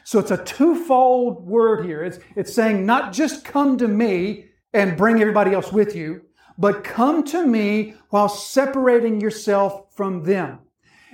So 0.04 0.18
it's 0.20 0.32
a 0.32 0.44
twofold 0.44 1.46
word 1.46 1.86
here. 1.86 2.04
It's, 2.04 2.20
it's 2.36 2.54
saying 2.54 2.86
not 2.86 3.14
just 3.14 3.46
come 3.46 3.78
to 3.80 3.88
me 3.88 4.46
and 4.74 4.98
bring 4.98 5.20
everybody 5.22 5.54
else 5.54 5.72
with 5.72 5.96
you, 5.96 6.22
but 6.58 6.84
come 6.84 7.24
to 7.26 7.46
me 7.46 7.96
while 8.10 8.30
separating 8.30 9.22
yourself 9.22 9.94
from 9.96 10.24
them. 10.24 10.60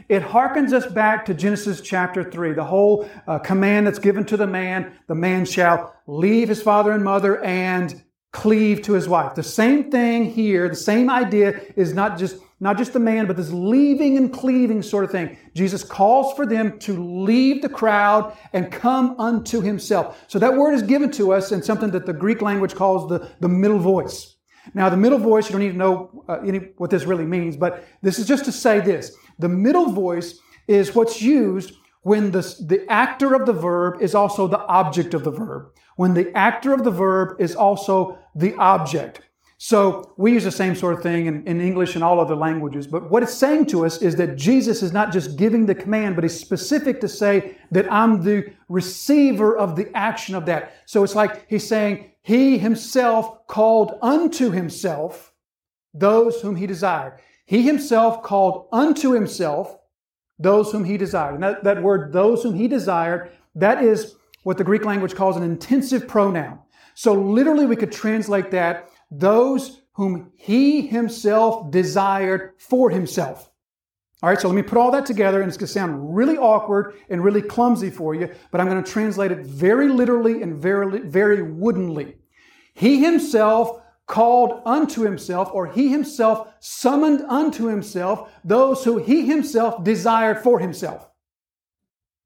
It 0.07 0.21
harkens 0.21 0.71
us 0.71 0.85
back 0.85 1.25
to 1.25 1.33
Genesis 1.33 1.81
chapter 1.81 2.23
3, 2.23 2.53
the 2.53 2.63
whole 2.63 3.09
uh, 3.27 3.39
command 3.39 3.87
that's 3.87 3.97
given 3.97 4.23
to 4.25 4.37
the 4.37 4.45
man. 4.45 4.93
The 5.07 5.15
man 5.15 5.45
shall 5.45 5.95
leave 6.05 6.49
his 6.49 6.61
father 6.61 6.91
and 6.91 7.03
mother 7.03 7.43
and 7.43 8.03
cleave 8.31 8.83
to 8.83 8.93
his 8.93 9.07
wife. 9.07 9.33
The 9.33 9.43
same 9.43 9.89
thing 9.89 10.25
here, 10.25 10.69
the 10.69 10.75
same 10.75 11.09
idea 11.09 11.59
is 11.75 11.93
not 11.93 12.19
just 12.19 12.37
not 12.61 12.77
just 12.77 12.93
the 12.93 12.99
man, 12.99 13.27
but 13.27 13.35
this 13.35 13.51
leaving 13.51 14.15
and 14.15 14.31
cleaving 14.31 14.81
sort 14.81 15.03
of 15.03 15.11
thing. 15.11 15.37
Jesus 15.53 15.83
calls 15.83 16.33
for 16.35 16.45
them 16.45 16.79
to 16.79 17.03
leave 17.03 17.61
the 17.61 17.67
crowd 17.67 18.35
and 18.53 18.71
come 18.71 19.19
unto 19.19 19.59
himself. 19.59 20.23
So 20.27 20.39
that 20.39 20.55
word 20.55 20.73
is 20.73 20.81
given 20.81 21.11
to 21.11 21.33
us 21.33 21.51
in 21.51 21.61
something 21.61 21.91
that 21.91 22.05
the 22.05 22.13
Greek 22.13 22.41
language 22.41 22.73
calls 22.73 23.09
the, 23.09 23.29
the 23.41 23.49
middle 23.49 23.77
voice. 23.77 24.35
Now, 24.73 24.89
the 24.89 24.97
middle 24.97 25.19
voice, 25.19 25.45
you 25.47 25.51
don't 25.51 25.61
need 25.61 25.73
to 25.73 25.77
know 25.77 26.23
uh, 26.27 26.39
any, 26.45 26.59
what 26.77 26.89
this 26.89 27.03
really 27.03 27.25
means, 27.25 27.55
but 27.55 27.85
this 28.01 28.17
is 28.17 28.25
just 28.25 28.45
to 28.45 28.51
say 28.51 28.79
this. 28.79 29.15
The 29.39 29.49
middle 29.49 29.91
voice 29.91 30.39
is 30.67 30.95
what's 30.95 31.21
used 31.21 31.73
when 32.01 32.31
the, 32.31 32.41
the 32.67 32.85
actor 32.89 33.33
of 33.33 33.45
the 33.45 33.53
verb 33.53 34.01
is 34.01 34.13
also 34.13 34.47
the 34.47 34.63
object 34.65 35.13
of 35.13 35.23
the 35.23 35.31
verb. 35.31 35.71
When 35.95 36.13
the 36.13 36.35
actor 36.37 36.73
of 36.73 36.83
the 36.83 36.91
verb 36.91 37.41
is 37.41 37.55
also 37.55 38.19
the 38.35 38.53
object. 38.55 39.21
So 39.57 40.13
we 40.17 40.33
use 40.33 40.43
the 40.43 40.51
same 40.51 40.75
sort 40.75 40.95
of 40.95 41.01
thing 41.01 41.27
in, 41.27 41.43
in, 41.47 41.61
English 41.61 41.95
and 41.95 42.03
all 42.03 42.19
other 42.19 42.35
languages. 42.35 42.87
But 42.87 43.09
what 43.09 43.23
it's 43.23 43.33
saying 43.33 43.67
to 43.67 43.85
us 43.85 44.01
is 44.01 44.15
that 44.17 44.35
Jesus 44.35 44.83
is 44.83 44.91
not 44.91 45.13
just 45.13 45.37
giving 45.37 45.65
the 45.65 45.73
command, 45.73 46.15
but 46.15 46.23
he's 46.25 46.39
specific 46.39 46.99
to 47.01 47.07
say 47.07 47.57
that 47.71 47.91
I'm 47.91 48.21
the 48.21 48.51
receiver 48.67 49.57
of 49.57 49.75
the 49.75 49.89
action 49.95 50.35
of 50.35 50.45
that. 50.47 50.73
So 50.85 51.03
it's 51.03 51.15
like 51.15 51.49
he's 51.49 51.65
saying 51.65 52.11
he 52.21 52.57
himself 52.57 53.47
called 53.47 53.97
unto 54.01 54.51
himself 54.51 55.33
those 55.93 56.41
whom 56.41 56.57
he 56.57 56.67
desired. 56.67 57.19
He 57.45 57.61
himself 57.61 58.23
called 58.23 58.67
unto 58.71 59.11
himself 59.11 59.77
those 60.39 60.71
whom 60.71 60.83
he 60.83 60.97
desired. 60.97 61.35
And 61.35 61.43
that, 61.43 61.63
that 61.63 61.81
word, 61.81 62.11
those 62.11 62.43
whom 62.43 62.55
he 62.55 62.67
desired, 62.67 63.31
that 63.55 63.83
is 63.83 64.15
what 64.43 64.57
the 64.57 64.63
Greek 64.63 64.83
language 64.83 65.15
calls 65.15 65.37
an 65.37 65.43
intensive 65.43 66.07
pronoun. 66.07 66.59
So 66.93 67.13
literally 67.13 67.65
we 67.65 67.75
could 67.75 67.91
translate 67.91 68.51
that 68.51 68.89
those 69.09 69.81
whom 69.93 70.31
he 70.35 70.87
himself 70.87 71.71
desired 71.71 72.53
for 72.57 72.89
himself. 72.89 73.49
All 74.23 74.29
right, 74.29 74.39
so 74.39 74.47
let 74.47 74.55
me 74.55 74.63
put 74.63 74.77
all 74.77 74.91
that 74.91 75.05
together, 75.05 75.41
and 75.41 75.47
it's 75.47 75.57
going 75.57 75.67
to 75.67 75.73
sound 75.73 76.15
really 76.15 76.37
awkward 76.37 76.95
and 77.09 77.23
really 77.23 77.41
clumsy 77.41 77.89
for 77.89 78.15
you, 78.15 78.29
but 78.49 78.59
I'm 78.59 78.67
going 78.67 78.83
to 78.83 78.91
translate 78.91 79.31
it 79.31 79.39
very 79.39 79.87
literally 79.87 80.41
and 80.41 80.55
very, 80.55 80.99
very 81.01 81.43
woodenly. 81.43 82.15
He 82.73 83.03
himself 83.03 83.81
called 84.07 84.61
unto 84.65 85.01
himself, 85.01 85.49
or 85.53 85.67
he 85.67 85.89
himself 85.89 86.53
summoned 86.59 87.21
unto 87.27 87.65
himself 87.67 88.31
those 88.43 88.83
who 88.83 88.97
he 88.97 89.25
himself 89.25 89.83
desired 89.83 90.43
for 90.43 90.59
himself. 90.59 91.09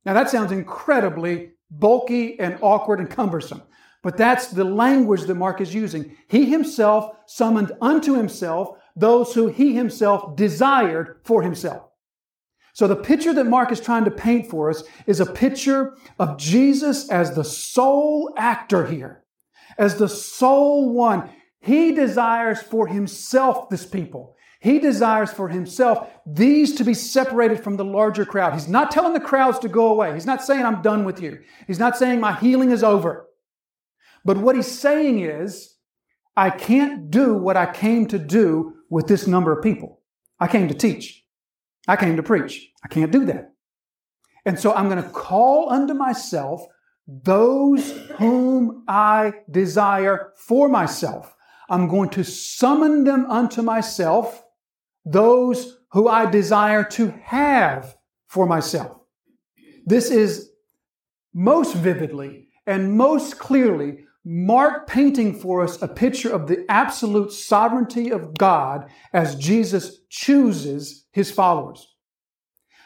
Now 0.06 0.14
that 0.14 0.30
sounds 0.30 0.52
incredibly 0.52 1.52
bulky 1.72 2.40
and 2.40 2.58
awkward 2.62 3.00
and 3.00 3.10
cumbersome, 3.10 3.62
but 4.04 4.18
that's 4.18 4.48
the 4.48 4.64
language 4.64 5.24
that 5.24 5.36
Mark 5.36 5.62
is 5.62 5.74
using. 5.74 6.16
He 6.28 6.46
himself 6.46 7.16
summoned 7.28 7.72
unto 7.82 8.16
himself 8.16 8.78
those 8.96 9.34
who 9.34 9.48
he 9.48 9.74
himself 9.74 10.36
desired 10.36 11.22
for 11.24 11.42
himself. 11.42 11.84
So 12.74 12.88
the 12.88 12.96
picture 12.96 13.34
that 13.34 13.46
Mark 13.46 13.72
is 13.72 13.82
trying 13.82 14.06
to 14.06 14.12
paint 14.12 14.50
for 14.50 14.70
us 14.70 14.84
is 15.06 15.20
a 15.20 15.26
picture 15.26 15.96
of 16.18 16.38
Jesus 16.38 17.10
as 17.10 17.36
the 17.36 17.44
sole 17.44 18.34
actor 18.38 18.86
here, 18.86 19.24
as 19.78 19.96
the 19.96 20.08
sole 20.10 20.94
one. 20.94 21.30
He 21.60 21.92
desires 21.92 22.62
for 22.62 22.88
himself 22.88 23.70
this 23.70 23.86
people. 23.86 24.36
He 24.62 24.80
desires 24.80 25.32
for 25.32 25.48
himself 25.48 26.10
these 26.26 26.76
to 26.76 26.84
be 26.84 26.94
separated 26.94 27.64
from 27.64 27.78
the 27.78 27.86
larger 27.86 28.26
crowd. 28.26 28.54
He's 28.54 28.68
not 28.68 28.92
telling 28.92 29.14
the 29.14 29.20
crowds 29.20 29.60
to 29.60 29.70
go 29.70 29.88
away. 29.88 30.14
He's 30.14 30.26
not 30.26 30.44
saying, 30.44 30.66
I'm 30.66 30.82
done 30.82 31.06
with 31.06 31.22
you. 31.22 31.40
He's 31.66 31.80
not 31.80 31.98
saying, 31.98 32.20
my 32.20 32.34
healing 32.34 32.72
is 32.72 32.84
over. 32.84 33.28
But 34.26 34.38
what 34.38 34.56
he's 34.56 34.68
saying 34.68 35.22
is, 35.22 35.76
I 36.36 36.50
can't 36.50 37.10
do 37.10 37.34
what 37.34 37.58
I 37.58 37.72
came 37.72 38.06
to 38.08 38.20
do 38.20 38.74
with 38.90 39.08
this 39.08 39.28
number 39.28 39.52
of 39.52 39.64
people. 39.64 40.02
I 40.40 40.48
came 40.48 40.68
to 40.68 40.74
teach. 40.74 41.26
I 41.88 41.96
came 41.96 42.16
to 42.18 42.24
preach. 42.24 42.70
I 42.84 42.88
can't 42.88 43.12
do 43.12 43.26
that. 43.26 43.54
And 44.46 44.60
so 44.60 44.74
I'm 44.74 44.90
going 44.90 45.04
to 45.04 45.10
call 45.10 45.70
unto 45.70 45.94
myself 45.94 46.66
those 47.08 47.92
whom 48.18 48.84
I 48.88 49.34
desire 49.50 50.34
for 50.36 50.70
myself. 50.70 51.34
I'm 51.70 51.88
going 51.88 52.10
to 52.10 52.24
summon 52.24 53.04
them 53.04 53.26
unto 53.30 53.62
myself, 53.62 54.44
those 55.06 55.78
who 55.92 56.08
I 56.08 56.30
desire 56.30 56.84
to 56.84 57.14
have 57.24 57.96
for 58.28 58.46
myself. 58.46 58.98
This 59.86 60.12
is 60.12 60.50
most 61.34 61.76
vividly 61.76 62.48
and 62.66 62.98
most 62.98 63.40
clearly 63.40 64.06
Mark 64.26 64.86
painting 64.88 65.34
for 65.34 65.64
us 65.64 65.82
a 65.82 65.88
picture 65.88 66.30
of 66.30 66.48
the 66.48 66.66
absolute 66.70 67.32
sovereignty 67.32 68.12
of 68.12 68.38
God 68.38 68.90
as 69.14 69.36
Jesus 69.36 70.02
chooses 70.10 71.08
his 71.12 71.32
followers. 71.32 71.89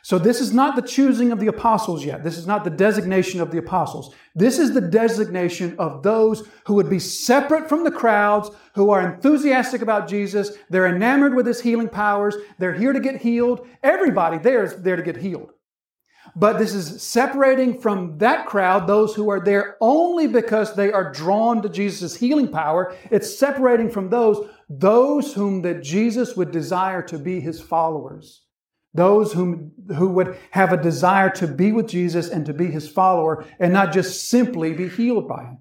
So 0.04 0.20
this 0.20 0.42
is 0.42 0.54
not 0.54 0.76
the 0.76 0.82
choosing 0.82 1.32
of 1.32 1.40
the 1.40 1.48
apostles 1.48 2.04
yet. 2.04 2.26
This 2.26 2.38
is 2.38 2.46
not 2.46 2.66
the 2.66 2.70
designation 2.70 3.40
of 3.40 3.52
the 3.52 3.58
apostles. 3.58 4.14
This 4.36 4.60
is 4.60 4.74
the 4.74 4.82
designation 4.82 5.78
of 5.80 6.04
those 6.04 6.46
who 6.66 6.74
would 6.74 6.90
be 6.90 7.00
separate 7.00 7.70
from 7.70 7.86
the 7.86 7.92
crowds, 7.92 8.52
who 8.76 8.90
are 8.90 9.14
enthusiastic 9.14 9.82
about 9.82 10.10
Jesus. 10.10 10.52
They're 10.70 10.94
enamored 10.94 11.36
with 11.36 11.46
his 11.46 11.62
healing 11.62 11.88
powers. 11.88 12.36
They're 12.60 12.74
here 12.74 12.92
to 12.92 13.00
get 13.00 13.22
healed. 13.22 13.66
Everybody 13.82 14.40
there 14.40 14.66
is 14.66 14.76
there 14.76 14.98
to 14.98 15.04
get 15.04 15.16
healed. 15.16 15.54
But 16.36 16.58
this 16.58 16.74
is 16.74 17.02
separating 17.02 17.80
from 17.80 18.18
that 18.18 18.46
crowd 18.46 18.88
those 18.88 19.16
who 19.16 19.30
are 19.30 19.40
there 19.40 19.78
only 19.80 20.28
because 20.28 20.76
they 20.76 20.92
are 20.92 21.14
drawn 21.14 21.62
to 21.62 21.70
Jesus' 21.70 22.18
healing 22.18 22.50
power. 22.50 22.94
It's 23.10 23.40
separating 23.40 23.90
from 23.90 24.10
those, 24.10 24.50
those 24.68 25.34
whom 25.34 25.62
that 25.62 25.82
Jesus 25.82 26.36
would 26.36 26.52
desire 26.52 27.04
to 27.04 27.18
be 27.18 27.40
his 27.40 27.62
followers. 27.62 28.43
Those 28.94 29.34
whom, 29.34 29.72
who 29.96 30.08
would 30.10 30.38
have 30.52 30.72
a 30.72 30.82
desire 30.82 31.30
to 31.32 31.48
be 31.48 31.72
with 31.72 31.88
Jesus 31.88 32.30
and 32.30 32.46
to 32.46 32.54
be 32.54 32.68
his 32.68 32.88
follower 32.88 33.46
and 33.60 33.74
not 33.74 33.92
just 33.92 34.30
simply 34.30 34.74
be 34.74 34.88
healed 34.88 35.28
by 35.28 35.44
him. 35.44 35.58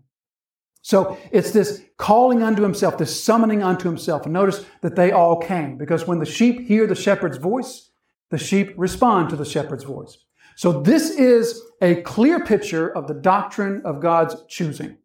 So 0.83 1.17
it's 1.31 1.53
this 1.53 1.83
calling 1.97 2.43
unto 2.43 2.63
himself, 2.63 2.99
this 2.99 3.23
summoning 3.23 3.63
unto 3.63 3.89
himself. 3.89 4.27
Notice 4.27 4.67
that 4.83 4.97
they 4.97 5.13
all 5.13 5.37
came 5.37 5.79
because 5.79 6.07
when 6.07 6.19
the 6.19 6.27
sheep 6.27 6.67
hear 6.67 6.87
the 6.87 6.97
shepherd's 6.97 7.39
voice, 7.39 7.91
the 8.31 8.39
sheep 8.39 8.75
respond 8.77 9.31
to 9.31 9.37
the 9.37 9.45
shepherd's 9.45 9.85
voice. 9.85 10.19
So 10.57 10.83
this 10.83 11.11
is 11.11 11.63
a 11.81 12.03
clear 12.03 12.45
picture 12.45 12.89
of 12.89 13.07
the 13.07 13.15
doctrine 13.15 13.83
of 13.85 14.01
God's 14.01 14.37
choosing. 14.49 14.99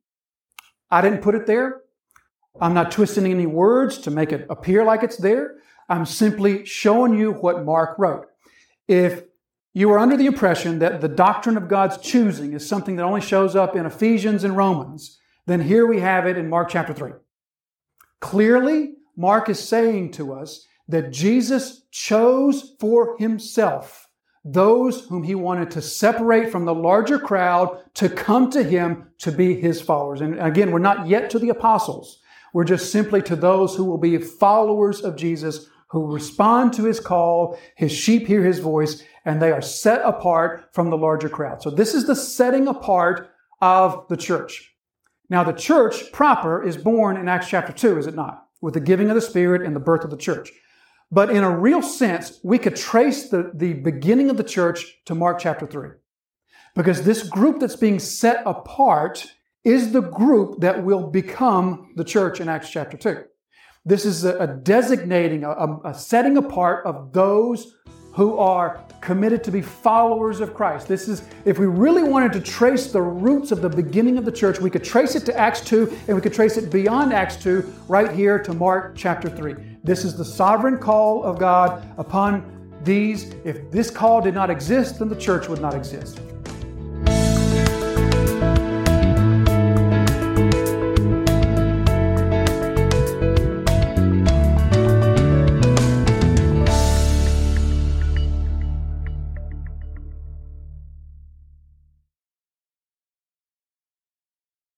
I 0.89 1.01
didn't 1.01 1.21
put 1.21 1.35
it 1.35 1.45
there. 1.45 1.81
I'm 2.59 2.73
not 2.73 2.91
twisting 2.91 3.25
any 3.25 3.45
words 3.45 3.99
to 3.99 4.11
make 4.11 4.31
it 4.31 4.47
appear 4.49 4.83
like 4.83 5.03
it's 5.03 5.17
there. 5.17 5.57
I'm 5.89 6.05
simply 6.05 6.65
showing 6.65 7.17
you 7.17 7.31
what 7.31 7.65
Mark 7.65 7.97
wrote. 7.97 8.27
If 8.87 9.23
you 9.73 9.91
are 9.91 9.99
under 9.99 10.17
the 10.17 10.25
impression 10.25 10.79
that 10.79 11.01
the 11.01 11.07
doctrine 11.07 11.57
of 11.57 11.67
God's 11.67 11.97
choosing 11.97 12.53
is 12.53 12.67
something 12.67 12.95
that 12.95 13.03
only 13.03 13.21
shows 13.21 13.55
up 13.55 13.75
in 13.75 13.85
Ephesians 13.85 14.43
and 14.43 14.57
Romans, 14.57 15.19
then 15.45 15.61
here 15.61 15.85
we 15.85 15.99
have 15.99 16.25
it 16.25 16.37
in 16.37 16.49
Mark 16.49 16.69
chapter 16.69 16.93
3. 16.93 17.11
Clearly, 18.19 18.93
Mark 19.15 19.49
is 19.49 19.59
saying 19.59 20.11
to 20.13 20.33
us 20.33 20.65
that 20.87 21.11
Jesus 21.11 21.83
chose 21.91 22.75
for 22.79 23.17
himself 23.17 24.07
those 24.43 25.05
whom 25.07 25.23
he 25.23 25.35
wanted 25.35 25.69
to 25.71 25.81
separate 25.81 26.51
from 26.51 26.65
the 26.65 26.73
larger 26.73 27.19
crowd 27.19 27.83
to 27.95 28.07
come 28.07 28.49
to 28.49 28.63
him 28.63 29.07
to 29.19 29.31
be 29.31 29.59
his 29.59 29.81
followers. 29.81 30.21
And 30.21 30.39
again, 30.39 30.71
we're 30.71 30.79
not 30.79 31.07
yet 31.07 31.29
to 31.31 31.39
the 31.39 31.49
apostles. 31.49 32.19
We're 32.53 32.63
just 32.63 32.91
simply 32.91 33.21
to 33.23 33.35
those 33.35 33.75
who 33.75 33.83
will 33.83 33.97
be 33.97 34.17
followers 34.17 35.01
of 35.01 35.17
Jesus 35.17 35.67
who 35.89 36.11
respond 36.11 36.73
to 36.73 36.83
his 36.83 36.99
call, 36.99 37.57
his 37.75 37.91
sheep 37.91 38.27
hear 38.27 38.43
his 38.43 38.59
voice, 38.59 39.03
and 39.25 39.41
they 39.41 39.51
are 39.51 39.61
set 39.61 40.01
apart 40.03 40.69
from 40.73 40.89
the 40.89 40.97
larger 40.97 41.29
crowd. 41.29 41.61
So 41.61 41.69
this 41.69 41.93
is 41.93 42.05
the 42.05 42.15
setting 42.15 42.67
apart 42.67 43.29
of 43.61 44.07
the 44.09 44.17
church. 44.17 44.73
Now, 45.29 45.43
the 45.43 45.53
church 45.53 46.11
proper 46.11 46.63
is 46.63 46.77
born 46.77 47.17
in 47.17 47.27
Acts 47.27 47.49
chapter 47.49 47.73
2, 47.73 47.97
is 47.97 48.07
it 48.07 48.15
not? 48.15 48.47
With 48.61 48.73
the 48.73 48.79
giving 48.79 49.09
of 49.09 49.15
the 49.15 49.21
Spirit 49.21 49.61
and 49.61 49.75
the 49.75 49.79
birth 49.81 50.03
of 50.03 50.11
the 50.11 50.17
church. 50.17 50.51
But 51.11 51.29
in 51.29 51.43
a 51.43 51.57
real 51.57 51.81
sense, 51.81 52.39
we 52.43 52.57
could 52.57 52.75
trace 52.75 53.29
the, 53.29 53.51
the 53.53 53.73
beginning 53.73 54.29
of 54.29 54.37
the 54.37 54.43
church 54.43 55.01
to 55.05 55.15
Mark 55.15 55.39
chapter 55.39 55.65
3. 55.65 55.91
Because 56.75 57.03
this 57.03 57.27
group 57.27 57.59
that's 57.59 57.75
being 57.75 57.99
set 57.99 58.43
apart 58.45 59.25
is 59.63 59.91
the 59.91 60.01
group 60.01 60.59
that 60.61 60.83
will 60.83 61.07
become 61.07 61.93
the 61.95 62.03
church 62.03 62.39
in 62.39 62.49
Acts 62.49 62.69
chapter 62.69 62.97
2. 62.97 63.23
This 63.87 64.05
is 64.05 64.25
a, 64.25 64.37
a 64.39 64.47
designating, 64.47 65.45
a, 65.45 65.79
a 65.85 65.93
setting 65.93 66.35
apart 66.35 66.85
of 66.85 67.13
those 67.13 67.75
who 68.11 68.37
are 68.37 68.83
committed 68.99 69.45
to 69.45 69.51
be 69.51 69.61
followers 69.61 70.41
of 70.41 70.53
Christ. 70.53 70.89
This 70.89 71.07
is, 71.07 71.23
if 71.45 71.57
we 71.57 71.67
really 71.67 72.03
wanted 72.03 72.33
to 72.33 72.41
trace 72.41 72.87
the 72.91 73.01
roots 73.01 73.53
of 73.53 73.61
the 73.61 73.69
beginning 73.69 74.17
of 74.17 74.25
the 74.25 74.31
church, 74.31 74.59
we 74.59 74.69
could 74.69 74.83
trace 74.83 75.15
it 75.15 75.23
to 75.27 75.37
Acts 75.39 75.61
2 75.61 75.97
and 76.07 76.17
we 76.17 76.21
could 76.21 76.33
trace 76.33 76.57
it 76.57 76.69
beyond 76.69 77.13
Acts 77.13 77.37
2 77.37 77.61
right 77.87 78.11
here 78.11 78.37
to 78.39 78.53
Mark 78.53 78.93
chapter 78.97 79.29
3. 79.29 79.55
This 79.85 80.03
is 80.03 80.17
the 80.17 80.25
sovereign 80.25 80.79
call 80.79 81.23
of 81.23 81.39
God 81.39 81.87
upon 81.97 82.43
these. 82.83 83.35
If 83.45 83.71
this 83.71 83.89
call 83.89 84.19
did 84.19 84.33
not 84.33 84.49
exist, 84.49 84.99
then 84.99 85.07
the 85.07 85.15
church 85.15 85.47
would 85.47 85.61
not 85.61 85.73
exist. 85.73 86.19